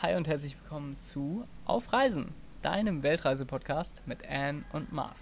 Hi 0.00 0.14
und 0.14 0.28
herzlich 0.28 0.56
willkommen 0.62 0.98
zu 1.00 1.46
Auf 1.64 1.92
Reisen, 1.92 2.32
deinem 2.62 3.02
Weltreise-Podcast 3.02 4.02
mit 4.06 4.24
Anne 4.26 4.64
und 4.72 4.92
Marv. 4.92 5.18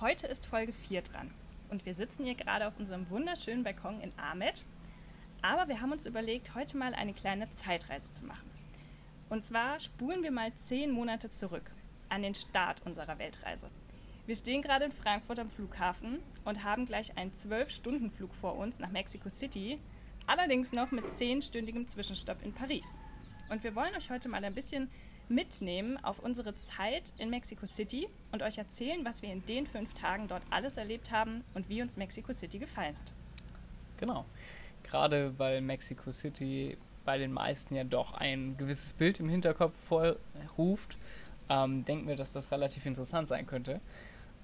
Heute 0.00 0.26
ist 0.26 0.44
Folge 0.44 0.74
4 0.74 1.02
dran 1.02 1.30
und 1.70 1.86
wir 1.86 1.94
sitzen 1.94 2.24
hier 2.24 2.34
gerade 2.34 2.68
auf 2.68 2.78
unserem 2.78 3.08
wunderschönen 3.08 3.64
Balkon 3.64 4.00
in 4.00 4.12
Ahmed. 4.18 4.64
Aber 5.40 5.68
wir 5.68 5.80
haben 5.80 5.90
uns 5.90 6.04
überlegt, 6.04 6.54
heute 6.54 6.76
mal 6.76 6.94
eine 6.94 7.14
kleine 7.14 7.50
Zeitreise 7.50 8.12
zu 8.12 8.26
machen. 8.26 8.50
Und 9.30 9.44
zwar 9.44 9.80
spulen 9.80 10.22
wir 10.22 10.32
mal 10.32 10.52
zehn 10.54 10.90
Monate 10.90 11.30
zurück 11.30 11.70
an 12.08 12.22
den 12.22 12.34
Start 12.34 12.82
unserer 12.84 13.18
Weltreise. 13.18 13.70
Wir 14.28 14.36
stehen 14.36 14.60
gerade 14.60 14.84
in 14.84 14.92
Frankfurt 14.92 15.38
am 15.38 15.48
Flughafen 15.48 16.18
und 16.44 16.62
haben 16.62 16.84
gleich 16.84 17.16
einen 17.16 17.32
12-Stunden-Flug 17.32 18.34
vor 18.34 18.58
uns 18.58 18.78
nach 18.78 18.90
Mexico 18.90 19.30
City, 19.30 19.78
allerdings 20.26 20.74
noch 20.74 20.90
mit 20.90 21.10
zehnstündigem 21.10 21.86
Zwischenstopp 21.86 22.42
in 22.42 22.52
Paris. 22.52 23.00
Und 23.48 23.64
wir 23.64 23.74
wollen 23.74 23.94
euch 23.96 24.10
heute 24.10 24.28
mal 24.28 24.44
ein 24.44 24.54
bisschen 24.54 24.90
mitnehmen 25.30 25.96
auf 26.04 26.18
unsere 26.18 26.54
Zeit 26.54 27.10
in 27.16 27.30
Mexico 27.30 27.64
City 27.64 28.06
und 28.30 28.42
euch 28.42 28.58
erzählen, 28.58 29.02
was 29.02 29.22
wir 29.22 29.32
in 29.32 29.46
den 29.46 29.66
fünf 29.66 29.94
Tagen 29.94 30.28
dort 30.28 30.42
alles 30.50 30.76
erlebt 30.76 31.10
haben 31.10 31.42
und 31.54 31.70
wie 31.70 31.80
uns 31.80 31.96
Mexico 31.96 32.34
City 32.34 32.58
gefallen 32.58 32.98
hat. 32.98 33.12
Genau. 33.96 34.26
Gerade 34.82 35.38
weil 35.38 35.62
Mexico 35.62 36.12
City 36.12 36.76
bei 37.06 37.16
den 37.16 37.32
meisten 37.32 37.74
ja 37.74 37.84
doch 37.84 38.12
ein 38.12 38.58
gewisses 38.58 38.92
Bild 38.92 39.20
im 39.20 39.30
Hinterkopf 39.30 39.72
vorruft, 39.88 40.98
ähm, 41.48 41.86
denken 41.86 42.06
wir, 42.06 42.16
dass 42.16 42.34
das 42.34 42.52
relativ 42.52 42.84
interessant 42.84 43.26
sein 43.26 43.46
könnte. 43.46 43.80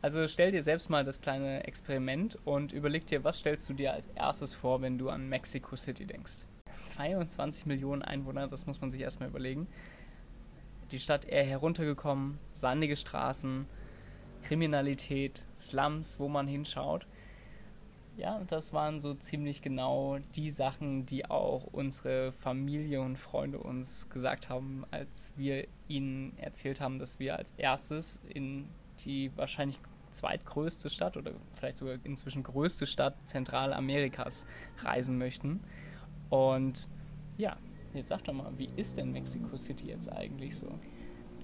Also 0.04 0.28
stell 0.28 0.52
dir 0.52 0.62
selbst 0.62 0.90
mal 0.90 1.02
das 1.02 1.22
kleine 1.22 1.64
Experiment 1.64 2.38
und 2.44 2.72
überleg 2.72 3.06
dir, 3.06 3.24
was 3.24 3.38
stellst 3.38 3.66
du 3.70 3.72
dir 3.72 3.94
als 3.94 4.06
erstes 4.08 4.52
vor, 4.52 4.82
wenn 4.82 4.98
du 4.98 5.08
an 5.08 5.30
Mexico 5.30 5.76
City 5.76 6.04
denkst. 6.04 6.44
22 6.84 7.64
Millionen 7.64 8.02
Einwohner, 8.02 8.46
das 8.46 8.66
muss 8.66 8.82
man 8.82 8.90
sich 8.90 9.00
erstmal 9.00 9.30
überlegen. 9.30 9.66
Die 10.92 10.98
Stadt 10.98 11.24
eher 11.24 11.44
heruntergekommen, 11.44 12.38
sandige 12.52 12.96
Straßen, 12.96 13.64
Kriminalität, 14.42 15.46
Slums, 15.58 16.20
wo 16.20 16.28
man 16.28 16.46
hinschaut. 16.48 17.06
Ja, 18.18 18.42
das 18.46 18.74
waren 18.74 19.00
so 19.00 19.14
ziemlich 19.14 19.62
genau 19.62 20.18
die 20.36 20.50
Sachen, 20.50 21.06
die 21.06 21.30
auch 21.30 21.64
unsere 21.72 22.32
Familie 22.32 23.00
und 23.00 23.16
Freunde 23.16 23.56
uns 23.56 24.10
gesagt 24.10 24.50
haben, 24.50 24.84
als 24.90 25.32
wir 25.36 25.66
ihnen 25.88 26.36
erzählt 26.36 26.82
haben, 26.82 26.98
dass 26.98 27.20
wir 27.20 27.38
als 27.38 27.54
erstes 27.56 28.20
in 28.28 28.68
die 29.00 29.34
wahrscheinlich 29.34 29.80
zweitgrößte 30.14 30.90
Stadt 30.90 31.16
oder 31.16 31.32
vielleicht 31.52 31.78
sogar 31.78 31.96
inzwischen 32.04 32.42
größte 32.42 32.86
Stadt 32.86 33.16
Zentralamerikas 33.26 34.46
reisen 34.78 35.18
möchten. 35.18 35.60
Und 36.30 36.88
ja, 37.36 37.56
jetzt 37.92 38.08
sag 38.08 38.24
doch 38.24 38.32
mal, 38.32 38.52
wie 38.56 38.70
ist 38.76 38.96
denn 38.96 39.12
Mexico 39.12 39.56
City 39.56 39.88
jetzt 39.88 40.10
eigentlich 40.10 40.56
so? 40.56 40.68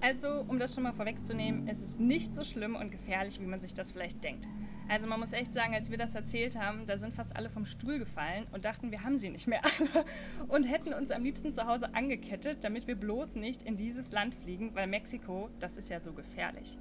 Also, 0.03 0.43
um 0.47 0.57
das 0.57 0.73
schon 0.73 0.81
mal 0.83 0.93
vorwegzunehmen, 0.93 1.67
es 1.67 1.83
ist 1.83 1.99
nicht 1.99 2.33
so 2.33 2.43
schlimm 2.43 2.75
und 2.75 2.89
gefährlich, 2.89 3.39
wie 3.39 3.45
man 3.45 3.59
sich 3.59 3.75
das 3.75 3.91
vielleicht 3.91 4.23
denkt. 4.23 4.47
Also 4.89 5.07
man 5.07 5.19
muss 5.19 5.31
echt 5.31 5.53
sagen, 5.53 5.75
als 5.75 5.91
wir 5.91 5.97
das 5.97 6.15
erzählt 6.15 6.57
haben, 6.57 6.87
da 6.87 6.97
sind 6.97 7.13
fast 7.13 7.35
alle 7.35 7.49
vom 7.49 7.65
Stuhl 7.65 7.99
gefallen 7.99 8.45
und 8.51 8.65
dachten, 8.65 8.91
wir 8.91 9.03
haben 9.03 9.17
sie 9.17 9.29
nicht 9.29 9.47
mehr 9.47 9.61
alle 9.63 10.05
und 10.47 10.63
hätten 10.63 10.93
uns 10.93 11.11
am 11.11 11.23
liebsten 11.23 11.53
zu 11.53 11.67
Hause 11.67 11.93
angekettet, 11.93 12.63
damit 12.63 12.87
wir 12.87 12.95
bloß 12.95 13.35
nicht 13.35 13.63
in 13.63 13.77
dieses 13.77 14.11
Land 14.11 14.35
fliegen, 14.35 14.73
weil 14.73 14.87
Mexiko, 14.87 15.49
das 15.59 15.77
ist 15.77 15.89
ja 15.89 15.99
so 15.99 16.13
gefährlich. 16.13 16.77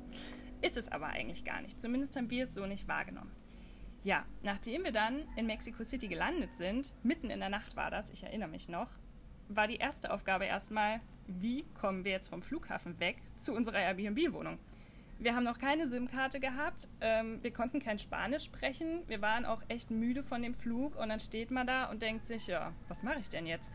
Ist 0.63 0.77
es 0.77 0.91
aber 0.91 1.07
eigentlich 1.07 1.45
gar 1.45 1.63
nicht. 1.63 1.81
Zumindest 1.81 2.17
haben 2.17 2.31
wir 2.31 2.45
es 2.45 2.55
so 2.55 2.67
nicht 2.67 2.89
wahrgenommen. 2.89 3.31
Ja, 4.03 4.25
nachdem 4.43 4.85
wir 4.85 4.93
dann 4.93 5.27
in 5.37 5.47
Mexico 5.47 5.85
City 5.85 6.09
gelandet 6.09 6.55
sind, 6.55 6.95
mitten 7.03 7.29
in 7.31 7.41
der 7.41 7.51
Nacht 7.51 7.77
war 7.77 7.91
das, 7.91 8.11
ich 8.11 8.23
erinnere 8.23 8.49
mich 8.49 8.69
noch, 8.69 8.89
war 9.49 9.69
die 9.69 9.77
erste 9.77 10.13
Aufgabe 10.13 10.47
erstmal, 10.47 11.01
wie 11.27 11.65
kommen 11.81 12.05
wir 12.05 12.13
jetzt 12.13 12.29
vom 12.29 12.41
Flughafen 12.41 12.99
weg 12.99 13.19
zu 13.37 13.53
unserer 13.53 13.79
Airbnb-Wohnung? 13.79 14.59
Wir 15.19 15.37
haben 15.37 15.45
noch 15.45 15.59
keine 15.59 15.87
SIM-Karte 15.87 16.41
gehabt. 16.41 16.89
Ähm, 17.03 17.43
wir 17.43 17.53
konnten 17.53 17.79
kein 17.79 17.99
Spanisch 17.99 18.45
sprechen. 18.45 19.03
Wir 19.07 19.21
waren 19.21 19.45
auch 19.45 19.61
echt 19.69 19.91
müde 19.91 20.23
von 20.23 20.41
dem 20.41 20.55
Flug. 20.55 20.97
Und 20.97 21.11
dann 21.11 21.21
steht 21.21 21.51
man 21.51 21.67
da 21.67 21.91
und 21.91 22.01
denkt 22.01 22.25
sich, 22.25 22.47
ja, 22.47 22.73
was 22.89 23.03
mache 23.03 23.19
ich 23.19 23.29
denn 23.29 23.45
jetzt? 23.45 23.71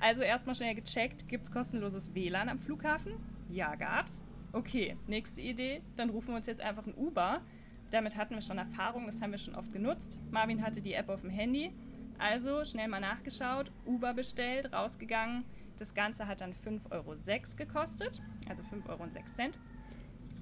Also 0.00 0.22
erstmal 0.22 0.54
schnell 0.54 0.76
gecheckt, 0.76 1.26
gibt 1.28 1.44
es 1.44 1.50
kostenloses 1.50 2.14
WLAN 2.14 2.48
am 2.48 2.60
Flughafen? 2.60 3.14
Ja, 3.50 3.74
gab's. 3.74 4.22
Okay, 4.56 4.96
nächste 5.06 5.42
Idee, 5.42 5.82
dann 5.96 6.08
rufen 6.08 6.28
wir 6.28 6.36
uns 6.36 6.46
jetzt 6.46 6.62
einfach 6.62 6.86
ein 6.86 6.94
Uber. 6.94 7.42
Damit 7.90 8.16
hatten 8.16 8.34
wir 8.34 8.40
schon 8.40 8.56
Erfahrung, 8.56 9.04
das 9.04 9.20
haben 9.20 9.32
wir 9.32 9.38
schon 9.38 9.54
oft 9.54 9.70
genutzt. 9.70 10.18
Marvin 10.30 10.64
hatte 10.64 10.80
die 10.80 10.94
App 10.94 11.10
auf 11.10 11.20
dem 11.20 11.28
Handy. 11.28 11.74
Also 12.16 12.64
schnell 12.64 12.88
mal 12.88 13.00
nachgeschaut, 13.00 13.70
Uber 13.84 14.14
bestellt, 14.14 14.72
rausgegangen. 14.72 15.44
Das 15.78 15.94
Ganze 15.94 16.26
hat 16.26 16.40
dann 16.40 16.54
5,06 16.54 16.90
Euro 16.90 17.14
gekostet, 17.58 18.22
also 18.48 18.62
5,06 18.62 18.88
Euro. 18.88 19.50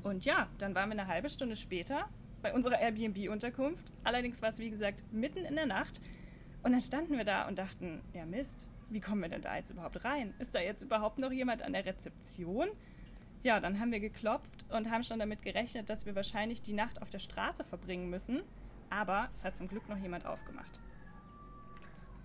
Und 0.04 0.24
ja, 0.24 0.46
dann 0.58 0.76
waren 0.76 0.90
wir 0.90 1.00
eine 1.00 1.08
halbe 1.08 1.28
Stunde 1.28 1.56
später 1.56 2.08
bei 2.40 2.54
unserer 2.54 2.78
Airbnb-Unterkunft. 2.78 3.92
Allerdings 4.04 4.40
war 4.42 4.50
es, 4.50 4.60
wie 4.60 4.70
gesagt, 4.70 5.02
mitten 5.12 5.44
in 5.44 5.56
der 5.56 5.66
Nacht. 5.66 6.00
Und 6.62 6.70
dann 6.70 6.80
standen 6.80 7.16
wir 7.16 7.24
da 7.24 7.48
und 7.48 7.58
dachten, 7.58 8.00
ja 8.12 8.24
Mist, 8.26 8.68
wie 8.90 9.00
kommen 9.00 9.22
wir 9.22 9.28
denn 9.28 9.42
da 9.42 9.56
jetzt 9.56 9.70
überhaupt 9.70 10.04
rein? 10.04 10.34
Ist 10.38 10.54
da 10.54 10.60
jetzt 10.60 10.84
überhaupt 10.84 11.18
noch 11.18 11.32
jemand 11.32 11.64
an 11.64 11.72
der 11.72 11.84
Rezeption? 11.84 12.68
Ja, 13.44 13.60
dann 13.60 13.78
haben 13.78 13.92
wir 13.92 14.00
geklopft 14.00 14.64
und 14.70 14.90
haben 14.90 15.04
schon 15.04 15.20
damit 15.20 15.42
gerechnet, 15.42 15.88
dass 15.88 16.06
wir 16.06 16.16
wahrscheinlich 16.16 16.62
die 16.62 16.72
Nacht 16.72 17.00
auf 17.00 17.10
der 17.10 17.20
Straße 17.20 17.62
verbringen 17.62 18.10
müssen. 18.10 18.42
Aber 18.90 19.28
es 19.32 19.44
hat 19.44 19.56
zum 19.56 19.68
Glück 19.68 19.88
noch 19.88 19.98
jemand 19.98 20.26
aufgemacht. 20.26 20.80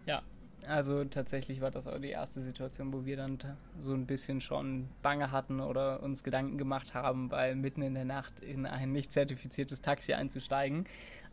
Ja, 0.08 0.24
also 0.66 1.04
tatsächlich 1.06 1.62
war 1.62 1.70
das 1.70 1.86
auch 1.86 2.00
die 2.00 2.10
erste 2.10 2.42
Situation, 2.42 2.92
wo 2.92 3.06
wir 3.06 3.18
dann 3.18 3.38
so 3.80 3.94
ein 3.94 4.08
bisschen 4.08 4.42
schon 4.42 4.90
Bange 5.04 5.32
hatten 5.32 5.60
oder 5.60 6.02
uns 6.02 6.24
Gedanken 6.24 6.58
gemacht 6.58 6.96
haben, 6.96 7.30
weil 7.30 7.56
mitten 7.56 7.84
in 7.84 7.94
der 7.94 8.06
Nacht 8.06 8.40
in 8.40 8.66
ein 8.66 8.92
nicht 8.92 9.12
zertifiziertes 9.12 9.82
Taxi 9.82 10.14
einzusteigen 10.14 10.86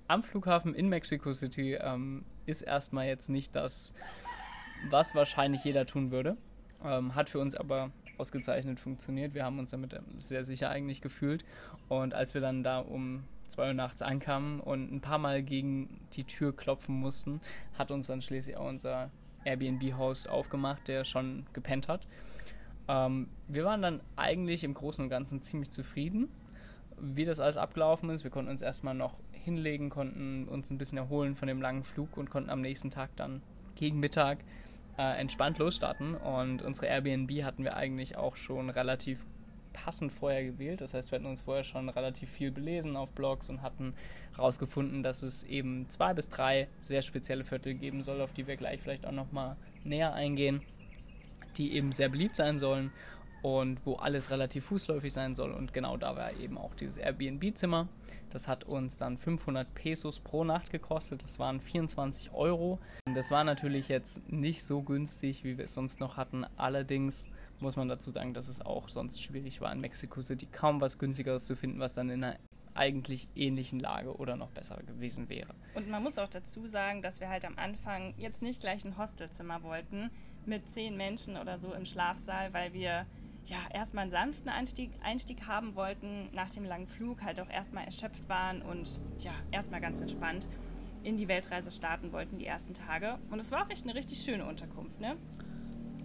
am 0.08 0.22
Flughafen 0.22 0.74
in 0.74 0.88
Mexico 0.88 1.32
City 1.32 1.74
ähm, 1.74 2.24
ist 2.46 2.62
erstmal 2.62 3.06
jetzt 3.06 3.28
nicht 3.28 3.54
das, 3.54 3.92
was 4.90 5.14
wahrscheinlich 5.14 5.64
jeder 5.64 5.86
tun 5.86 6.10
würde. 6.10 6.36
Ähm, 6.84 7.14
hat 7.14 7.28
für 7.28 7.40
uns 7.40 7.54
aber 7.54 7.90
ausgezeichnet 8.18 8.80
funktioniert. 8.80 9.34
Wir 9.34 9.44
haben 9.44 9.58
uns 9.58 9.70
damit 9.70 9.98
sehr 10.18 10.44
sicher 10.44 10.70
eigentlich 10.70 11.00
gefühlt. 11.00 11.44
Und 11.88 12.14
als 12.14 12.34
wir 12.34 12.40
dann 12.40 12.62
da 12.62 12.78
um 12.78 13.24
2 13.48 13.68
Uhr 13.68 13.74
nachts 13.74 14.02
ankamen 14.02 14.60
und 14.60 14.92
ein 14.92 15.00
paar 15.00 15.18
Mal 15.18 15.42
gegen 15.42 16.00
die 16.12 16.24
Tür 16.24 16.54
klopfen 16.54 16.94
mussten, 16.96 17.40
hat 17.78 17.90
uns 17.90 18.06
dann 18.06 18.22
schließlich 18.22 18.56
auch 18.56 18.68
unser 18.68 19.10
Airbnb-Host 19.44 20.28
aufgemacht, 20.28 20.88
der 20.88 21.04
schon 21.04 21.46
gepennt 21.52 21.88
hat. 21.88 22.06
Ähm, 22.88 23.28
wir 23.48 23.64
waren 23.64 23.82
dann 23.82 24.00
eigentlich 24.16 24.64
im 24.64 24.74
Großen 24.74 25.02
und 25.02 25.10
Ganzen 25.10 25.42
ziemlich 25.42 25.70
zufrieden, 25.70 26.28
wie 26.98 27.24
das 27.24 27.40
alles 27.40 27.56
abgelaufen 27.56 28.10
ist. 28.10 28.24
Wir 28.24 28.30
konnten 28.30 28.50
uns 28.50 28.62
erstmal 28.62 28.94
noch 28.94 29.16
hinlegen, 29.32 29.90
konnten 29.90 30.48
uns 30.48 30.70
ein 30.70 30.78
bisschen 30.78 30.98
erholen 30.98 31.36
von 31.36 31.48
dem 31.48 31.60
langen 31.60 31.84
Flug 31.84 32.16
und 32.16 32.30
konnten 32.30 32.50
am 32.50 32.60
nächsten 32.60 32.90
Tag 32.90 33.10
dann 33.16 33.42
gegen 33.76 34.00
Mittag 34.00 34.38
äh, 34.98 35.20
entspannt 35.20 35.58
losstarten. 35.58 36.14
Und 36.14 36.62
unsere 36.62 36.86
Airbnb 36.86 37.42
hatten 37.42 37.64
wir 37.64 37.76
eigentlich 37.76 38.16
auch 38.16 38.36
schon 38.36 38.70
relativ 38.70 39.24
passend 39.72 40.12
vorher 40.12 40.44
gewählt. 40.44 40.80
Das 40.80 40.94
heißt, 40.94 41.10
wir 41.12 41.18
hatten 41.18 41.28
uns 41.28 41.42
vorher 41.42 41.64
schon 41.64 41.88
relativ 41.88 42.30
viel 42.30 42.50
belesen 42.50 42.96
auf 42.96 43.12
Blogs 43.12 43.50
und 43.50 43.62
hatten 43.62 43.94
herausgefunden, 44.34 45.02
dass 45.02 45.22
es 45.22 45.44
eben 45.44 45.88
zwei 45.88 46.14
bis 46.14 46.28
drei 46.28 46.68
sehr 46.80 47.02
spezielle 47.02 47.44
Viertel 47.44 47.74
geben 47.74 48.02
soll, 48.02 48.20
auf 48.20 48.32
die 48.32 48.46
wir 48.46 48.56
gleich 48.56 48.80
vielleicht 48.80 49.06
auch 49.06 49.12
nochmal 49.12 49.56
näher 49.84 50.14
eingehen, 50.14 50.62
die 51.56 51.74
eben 51.74 51.92
sehr 51.92 52.08
beliebt 52.08 52.36
sein 52.36 52.58
sollen 52.58 52.90
und 53.46 53.86
wo 53.86 53.94
alles 53.94 54.30
relativ 54.30 54.64
fußläufig 54.64 55.12
sein 55.12 55.36
soll. 55.36 55.52
Und 55.52 55.72
genau 55.72 55.96
da 55.96 56.16
war 56.16 56.32
eben 56.32 56.58
auch 56.58 56.74
dieses 56.74 56.98
Airbnb-Zimmer. 56.98 57.86
Das 58.28 58.48
hat 58.48 58.64
uns 58.64 58.96
dann 58.96 59.16
500 59.16 59.72
Pesos 59.72 60.18
pro 60.18 60.42
Nacht 60.42 60.72
gekostet. 60.72 61.22
Das 61.22 61.38
waren 61.38 61.60
24 61.60 62.32
Euro. 62.32 62.80
Das 63.14 63.30
war 63.30 63.44
natürlich 63.44 63.86
jetzt 63.86 64.28
nicht 64.28 64.64
so 64.64 64.82
günstig, 64.82 65.44
wie 65.44 65.58
wir 65.58 65.66
es 65.66 65.74
sonst 65.74 66.00
noch 66.00 66.16
hatten. 66.16 66.44
Allerdings 66.56 67.28
muss 67.60 67.76
man 67.76 67.86
dazu 67.86 68.10
sagen, 68.10 68.34
dass 68.34 68.48
es 68.48 68.66
auch 68.66 68.88
sonst 68.88 69.22
schwierig 69.22 69.60
war 69.60 69.72
in 69.72 69.80
Mexico 69.80 70.20
City 70.22 70.46
kaum 70.50 70.80
was 70.80 70.98
günstigeres 70.98 71.46
zu 71.46 71.54
finden, 71.54 71.78
was 71.78 71.94
dann 71.94 72.10
in 72.10 72.24
einer 72.24 72.36
eigentlich 72.74 73.28
ähnlichen 73.36 73.78
Lage 73.78 74.16
oder 74.16 74.34
noch 74.34 74.50
besser 74.50 74.76
gewesen 74.84 75.28
wäre. 75.28 75.54
Und 75.76 75.88
man 75.88 76.02
muss 76.02 76.18
auch 76.18 76.28
dazu 76.28 76.66
sagen, 76.66 77.00
dass 77.00 77.20
wir 77.20 77.28
halt 77.28 77.44
am 77.44 77.56
Anfang 77.56 78.12
jetzt 78.18 78.42
nicht 78.42 78.60
gleich 78.60 78.84
ein 78.84 78.98
Hostelzimmer 78.98 79.62
wollten 79.62 80.10
mit 80.46 80.68
zehn 80.68 80.96
Menschen 80.96 81.36
oder 81.36 81.60
so 81.60 81.72
im 81.72 81.84
Schlafsaal, 81.84 82.52
weil 82.52 82.72
wir 82.72 83.06
ja, 83.46 83.58
erstmal 83.72 84.02
einen 84.02 84.10
sanften 84.10 84.48
Einstieg, 84.48 84.90
Einstieg 85.02 85.46
haben 85.46 85.74
wollten, 85.74 86.28
nach 86.32 86.50
dem 86.50 86.64
langen 86.64 86.86
Flug 86.86 87.22
halt 87.22 87.40
auch 87.40 87.48
erstmal 87.48 87.84
erschöpft 87.84 88.28
waren 88.28 88.62
und 88.62 89.00
ja, 89.20 89.32
erstmal 89.52 89.80
ganz 89.80 90.00
entspannt 90.00 90.48
in 91.04 91.16
die 91.16 91.28
Weltreise 91.28 91.70
starten 91.70 92.12
wollten, 92.12 92.38
die 92.38 92.46
ersten 92.46 92.74
Tage. 92.74 93.18
Und 93.30 93.38
es 93.38 93.52
war 93.52 93.64
auch 93.64 93.70
echt 93.70 93.84
eine 93.84 93.94
richtig 93.94 94.18
schöne 94.18 94.44
Unterkunft, 94.44 95.00
ne? 95.00 95.16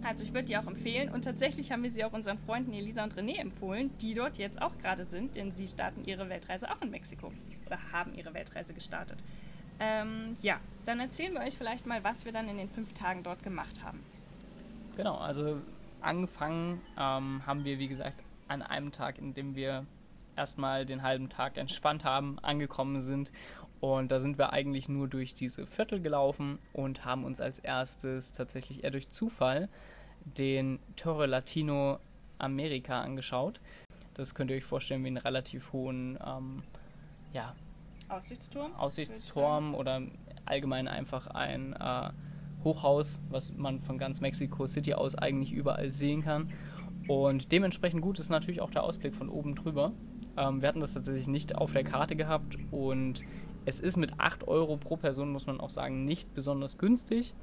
Also 0.04 0.24
ich 0.24 0.32
würde 0.32 0.48
die 0.48 0.56
auch 0.56 0.66
empfehlen 0.66 1.10
und 1.10 1.22
tatsächlich 1.22 1.70
haben 1.70 1.82
wir 1.84 1.90
sie 1.90 2.04
auch 2.04 2.12
unseren 2.12 2.38
Freunden 2.38 2.72
Elisa 2.72 3.04
und 3.04 3.14
René 3.14 3.38
empfohlen, 3.38 3.90
die 3.98 4.14
dort 4.14 4.36
jetzt 4.36 4.60
auch 4.60 4.76
gerade 4.78 5.06
sind, 5.06 5.36
denn 5.36 5.52
sie 5.52 5.68
starten 5.68 6.04
ihre 6.04 6.28
Weltreise 6.28 6.70
auch 6.70 6.80
in 6.82 6.90
Mexiko 6.90 7.32
oder 7.66 7.78
haben 7.92 8.12
ihre 8.14 8.34
Weltreise 8.34 8.74
gestartet. 8.74 9.18
Ähm, 9.78 10.36
ja, 10.42 10.58
dann 10.86 10.98
erzählen 10.98 11.32
wir 11.32 11.40
euch 11.40 11.56
vielleicht 11.56 11.86
mal, 11.86 12.02
was 12.02 12.24
wir 12.24 12.32
dann 12.32 12.48
in 12.48 12.56
den 12.56 12.68
fünf 12.68 12.92
Tagen 12.94 13.22
dort 13.22 13.42
gemacht 13.44 13.82
haben. 13.84 14.00
Genau, 14.96 15.16
also 15.16 15.60
angefangen 16.02 16.80
ähm, 16.98 17.42
haben 17.46 17.64
wir, 17.64 17.78
wie 17.78 17.88
gesagt, 17.88 18.22
an 18.48 18.62
einem 18.62 18.92
Tag, 18.92 19.18
in 19.18 19.34
dem 19.34 19.54
wir 19.54 19.86
erstmal 20.36 20.86
den 20.86 21.02
halben 21.02 21.28
Tag 21.28 21.56
entspannt 21.56 22.04
haben, 22.04 22.38
angekommen 22.40 23.00
sind. 23.00 23.30
Und 23.80 24.12
da 24.12 24.20
sind 24.20 24.38
wir 24.38 24.52
eigentlich 24.52 24.88
nur 24.88 25.08
durch 25.08 25.34
diese 25.34 25.66
Viertel 25.66 26.00
gelaufen 26.00 26.58
und 26.72 27.04
haben 27.04 27.24
uns 27.24 27.40
als 27.40 27.58
erstes 27.58 28.32
tatsächlich 28.32 28.84
eher 28.84 28.90
durch 28.90 29.08
Zufall 29.08 29.68
den 30.24 30.78
Torre 30.94 31.26
Latino 31.26 31.98
America 32.38 33.00
angeschaut. 33.00 33.60
Das 34.14 34.34
könnt 34.34 34.50
ihr 34.50 34.56
euch 34.56 34.64
vorstellen 34.64 35.02
wie 35.02 35.08
einen 35.08 35.16
relativ 35.16 35.72
hohen 35.72 36.18
ähm, 36.24 36.62
ja, 37.32 37.54
Aussichtsturm? 38.08 38.74
Aussichtsturm 38.76 39.74
oder 39.74 40.02
allgemein 40.44 40.86
einfach 40.86 41.28
ein 41.28 41.72
äh, 41.72 42.10
Hochhaus, 42.64 43.20
was 43.30 43.52
man 43.54 43.80
von 43.80 43.98
ganz 43.98 44.20
Mexico 44.20 44.66
City 44.66 44.94
aus 44.94 45.14
eigentlich 45.14 45.52
überall 45.52 45.92
sehen 45.92 46.22
kann. 46.22 46.52
Und 47.08 47.52
dementsprechend 47.52 48.02
gut 48.02 48.18
ist 48.18 48.30
natürlich 48.30 48.60
auch 48.60 48.70
der 48.70 48.84
Ausblick 48.84 49.14
von 49.14 49.28
oben 49.28 49.54
drüber. 49.54 49.92
Ähm, 50.36 50.62
wir 50.62 50.68
hatten 50.68 50.80
das 50.80 50.94
tatsächlich 50.94 51.28
nicht 51.28 51.56
auf 51.56 51.72
der 51.72 51.84
Karte 51.84 52.16
gehabt 52.16 52.56
und 52.70 53.24
es 53.64 53.80
ist 53.80 53.96
mit 53.96 54.18
8 54.18 54.48
Euro 54.48 54.76
pro 54.76 54.96
Person, 54.96 55.30
muss 55.30 55.46
man 55.46 55.60
auch 55.60 55.70
sagen, 55.70 56.04
nicht 56.04 56.34
besonders 56.34 56.78
günstig. 56.78 57.34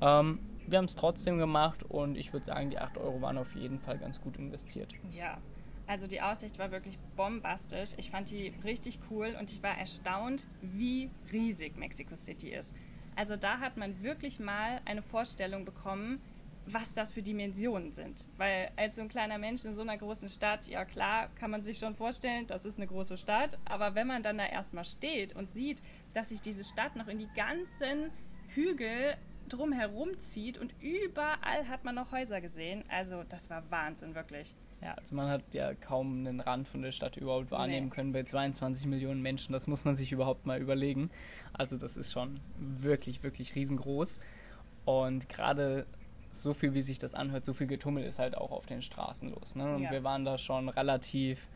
Ähm, 0.00 0.40
wir 0.66 0.78
haben 0.78 0.86
es 0.86 0.96
trotzdem 0.96 1.38
gemacht 1.38 1.84
und 1.84 2.16
ich 2.16 2.32
würde 2.32 2.44
sagen, 2.44 2.70
die 2.70 2.78
8 2.78 2.98
Euro 2.98 3.20
waren 3.22 3.38
auf 3.38 3.54
jeden 3.54 3.78
Fall 3.78 3.98
ganz 3.98 4.20
gut 4.20 4.36
investiert. 4.36 4.92
Ja, 5.10 5.38
also 5.86 6.08
die 6.08 6.20
Aussicht 6.20 6.58
war 6.58 6.72
wirklich 6.72 6.98
bombastisch. 7.14 7.90
Ich 7.96 8.10
fand 8.10 8.30
die 8.30 8.52
richtig 8.64 8.98
cool 9.10 9.36
und 9.38 9.52
ich 9.52 9.62
war 9.62 9.78
erstaunt, 9.78 10.48
wie 10.60 11.10
riesig 11.32 11.76
Mexico 11.76 12.16
City 12.16 12.48
ist. 12.48 12.74
Also 13.16 13.36
da 13.36 13.58
hat 13.58 13.76
man 13.76 14.02
wirklich 14.02 14.38
mal 14.38 14.80
eine 14.84 15.02
Vorstellung 15.02 15.64
bekommen, 15.64 16.20
was 16.66 16.92
das 16.92 17.12
für 17.12 17.22
Dimensionen 17.22 17.92
sind. 17.92 18.26
Weil 18.36 18.70
als 18.76 18.96
so 18.96 19.02
ein 19.02 19.08
kleiner 19.08 19.38
Mensch 19.38 19.64
in 19.64 19.74
so 19.74 19.82
einer 19.82 19.96
großen 19.96 20.28
Stadt, 20.28 20.66
ja 20.66 20.84
klar, 20.84 21.28
kann 21.36 21.50
man 21.50 21.62
sich 21.62 21.78
schon 21.78 21.94
vorstellen, 21.94 22.46
das 22.46 22.64
ist 22.64 22.78
eine 22.78 22.86
große 22.86 23.16
Stadt. 23.16 23.58
Aber 23.64 23.94
wenn 23.94 24.06
man 24.06 24.22
dann 24.22 24.38
da 24.38 24.46
erstmal 24.46 24.84
steht 24.84 25.34
und 25.34 25.50
sieht, 25.50 25.80
dass 26.12 26.28
sich 26.28 26.40
diese 26.40 26.64
Stadt 26.64 26.96
noch 26.96 27.08
in 27.08 27.18
die 27.18 27.28
ganzen 27.34 28.10
Hügel 28.48 29.16
drumherum 29.48 30.18
zieht 30.18 30.58
und 30.58 30.74
überall 30.82 31.68
hat 31.68 31.84
man 31.84 31.94
noch 31.94 32.12
Häuser 32.12 32.40
gesehen. 32.40 32.82
Also 32.90 33.22
das 33.28 33.48
war 33.48 33.70
Wahnsinn, 33.70 34.14
wirklich. 34.14 34.54
Ja, 34.82 34.92
also 34.94 35.14
man 35.14 35.28
hat 35.28 35.42
ja 35.54 35.74
kaum 35.74 36.18
einen 36.26 36.40
Rand 36.40 36.68
von 36.68 36.82
der 36.82 36.92
Stadt 36.92 37.16
überhaupt 37.16 37.50
wahrnehmen 37.50 37.86
Nee. 37.88 37.94
können 37.94 38.12
bei 38.12 38.22
22 38.24 38.86
Millionen 38.86 39.22
Menschen. 39.22 39.52
Das 39.52 39.66
muss 39.66 39.84
man 39.84 39.96
sich 39.96 40.12
überhaupt 40.12 40.44
mal 40.46 40.60
überlegen. 40.60 41.10
Also 41.54 41.76
das 41.78 41.96
ist 41.96 42.12
schon 42.12 42.40
wirklich, 42.58 43.22
wirklich 43.22 43.54
riesengroß. 43.54 44.16
Und 44.84 45.28
gerade 45.28 45.86
so 46.30 46.52
viel, 46.52 46.74
wie 46.74 46.82
sich 46.82 46.98
das 46.98 47.14
anhört, 47.14 47.46
so 47.46 47.54
viel 47.54 47.66
Getummel 47.66 48.04
ist 48.04 48.18
halt 48.18 48.36
auch 48.36 48.52
auf 48.52 48.66
den 48.66 48.82
Straßen 48.82 49.30
los. 49.30 49.56
Ne? 49.56 49.74
Und 49.76 49.82
Ja. 49.82 49.90
wir 49.90 50.04
waren 50.04 50.24
da 50.26 50.36
schon 50.36 50.68
relativ, 50.68 51.48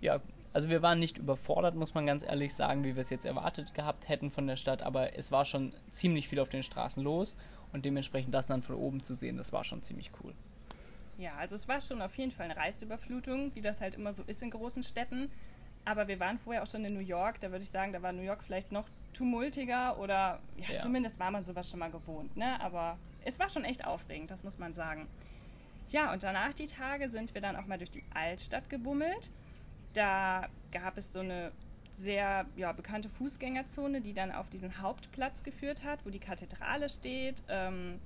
ja, 0.00 0.20
also 0.52 0.68
wir 0.68 0.80
waren 0.80 1.00
nicht 1.00 1.18
überfordert, 1.18 1.74
muss 1.74 1.92
man 1.94 2.06
ganz 2.06 2.22
ehrlich 2.22 2.54
sagen, 2.54 2.84
wie 2.84 2.94
wir 2.94 3.00
es 3.00 3.10
jetzt 3.10 3.26
erwartet 3.26 3.74
gehabt 3.74 4.08
hätten 4.08 4.30
von 4.30 4.46
der 4.46 4.56
Stadt, 4.56 4.82
aber 4.82 5.16
es 5.18 5.30
war 5.32 5.44
schon 5.44 5.72
ziemlich 5.90 6.28
viel 6.28 6.38
auf 6.40 6.48
den 6.48 6.62
Straßen 6.62 7.02
los 7.02 7.36
und 7.72 7.84
dementsprechend 7.84 8.32
das 8.32 8.46
dann 8.46 8.62
von 8.62 8.76
oben 8.76 9.02
zu 9.02 9.14
sehen, 9.14 9.36
das 9.36 9.52
war 9.52 9.64
schon 9.64 9.82
ziemlich 9.82 10.10
cool. 10.22 10.32
Ja, 11.18 11.34
also 11.36 11.56
es 11.56 11.66
war 11.68 11.80
schon 11.80 12.00
auf 12.00 12.16
jeden 12.16 12.30
Fall 12.30 12.44
eine 12.46 12.56
Reizüberflutung, 12.56 13.54
wie 13.54 13.60
das 13.60 13.80
halt 13.80 13.96
immer 13.96 14.12
so 14.12 14.22
ist 14.22 14.42
in 14.42 14.50
großen 14.50 14.82
Städten. 14.82 15.30
Aber 15.84 16.06
wir 16.08 16.20
waren 16.20 16.38
vorher 16.38 16.62
auch 16.62 16.66
schon 16.66 16.84
in 16.84 16.94
New 16.94 17.00
York, 17.00 17.40
da 17.40 17.50
würde 17.50 17.62
ich 17.64 17.70
sagen, 17.70 17.92
da 17.92 18.02
war 18.02 18.12
New 18.12 18.22
York 18.22 18.42
vielleicht 18.42 18.72
noch 18.72 18.88
tumultiger 19.14 19.98
oder 19.98 20.40
ja, 20.56 20.74
Ja. 20.74 20.78
zumindest 20.78 21.18
war 21.18 21.30
man 21.30 21.44
sowas 21.44 21.68
schon 21.70 21.78
mal 21.80 21.90
gewohnt, 21.90 22.36
ne? 22.36 22.60
Aber 22.60 22.98
es 23.24 23.38
war 23.38 23.48
schon 23.48 23.64
echt 23.64 23.84
aufregend, 23.86 24.30
das 24.30 24.44
muss 24.44 24.58
man 24.58 24.74
sagen. 24.74 25.08
Ja, 25.88 26.12
und 26.12 26.22
danach 26.22 26.52
die 26.54 26.66
Tage 26.66 27.08
sind 27.08 27.34
wir 27.34 27.40
dann 27.40 27.56
auch 27.56 27.66
mal 27.66 27.78
durch 27.78 27.90
die 27.90 28.04
Altstadt 28.14 28.68
gebummelt. 28.68 29.30
Da 29.94 30.46
gab 30.70 30.98
es 30.98 31.12
so 31.12 31.20
eine 31.20 31.50
sehr 31.94 32.46
ja, 32.56 32.72
bekannte 32.72 33.08
Fußgängerzone, 33.08 34.02
die 34.02 34.12
dann 34.12 34.30
auf 34.30 34.50
diesen 34.50 34.80
Hauptplatz 34.82 35.42
geführt 35.42 35.82
hat, 35.84 36.04
wo 36.04 36.10
die 36.10 36.20
Kathedrale 36.20 36.88
steht. 36.90 37.42
Ähm, 37.48 37.98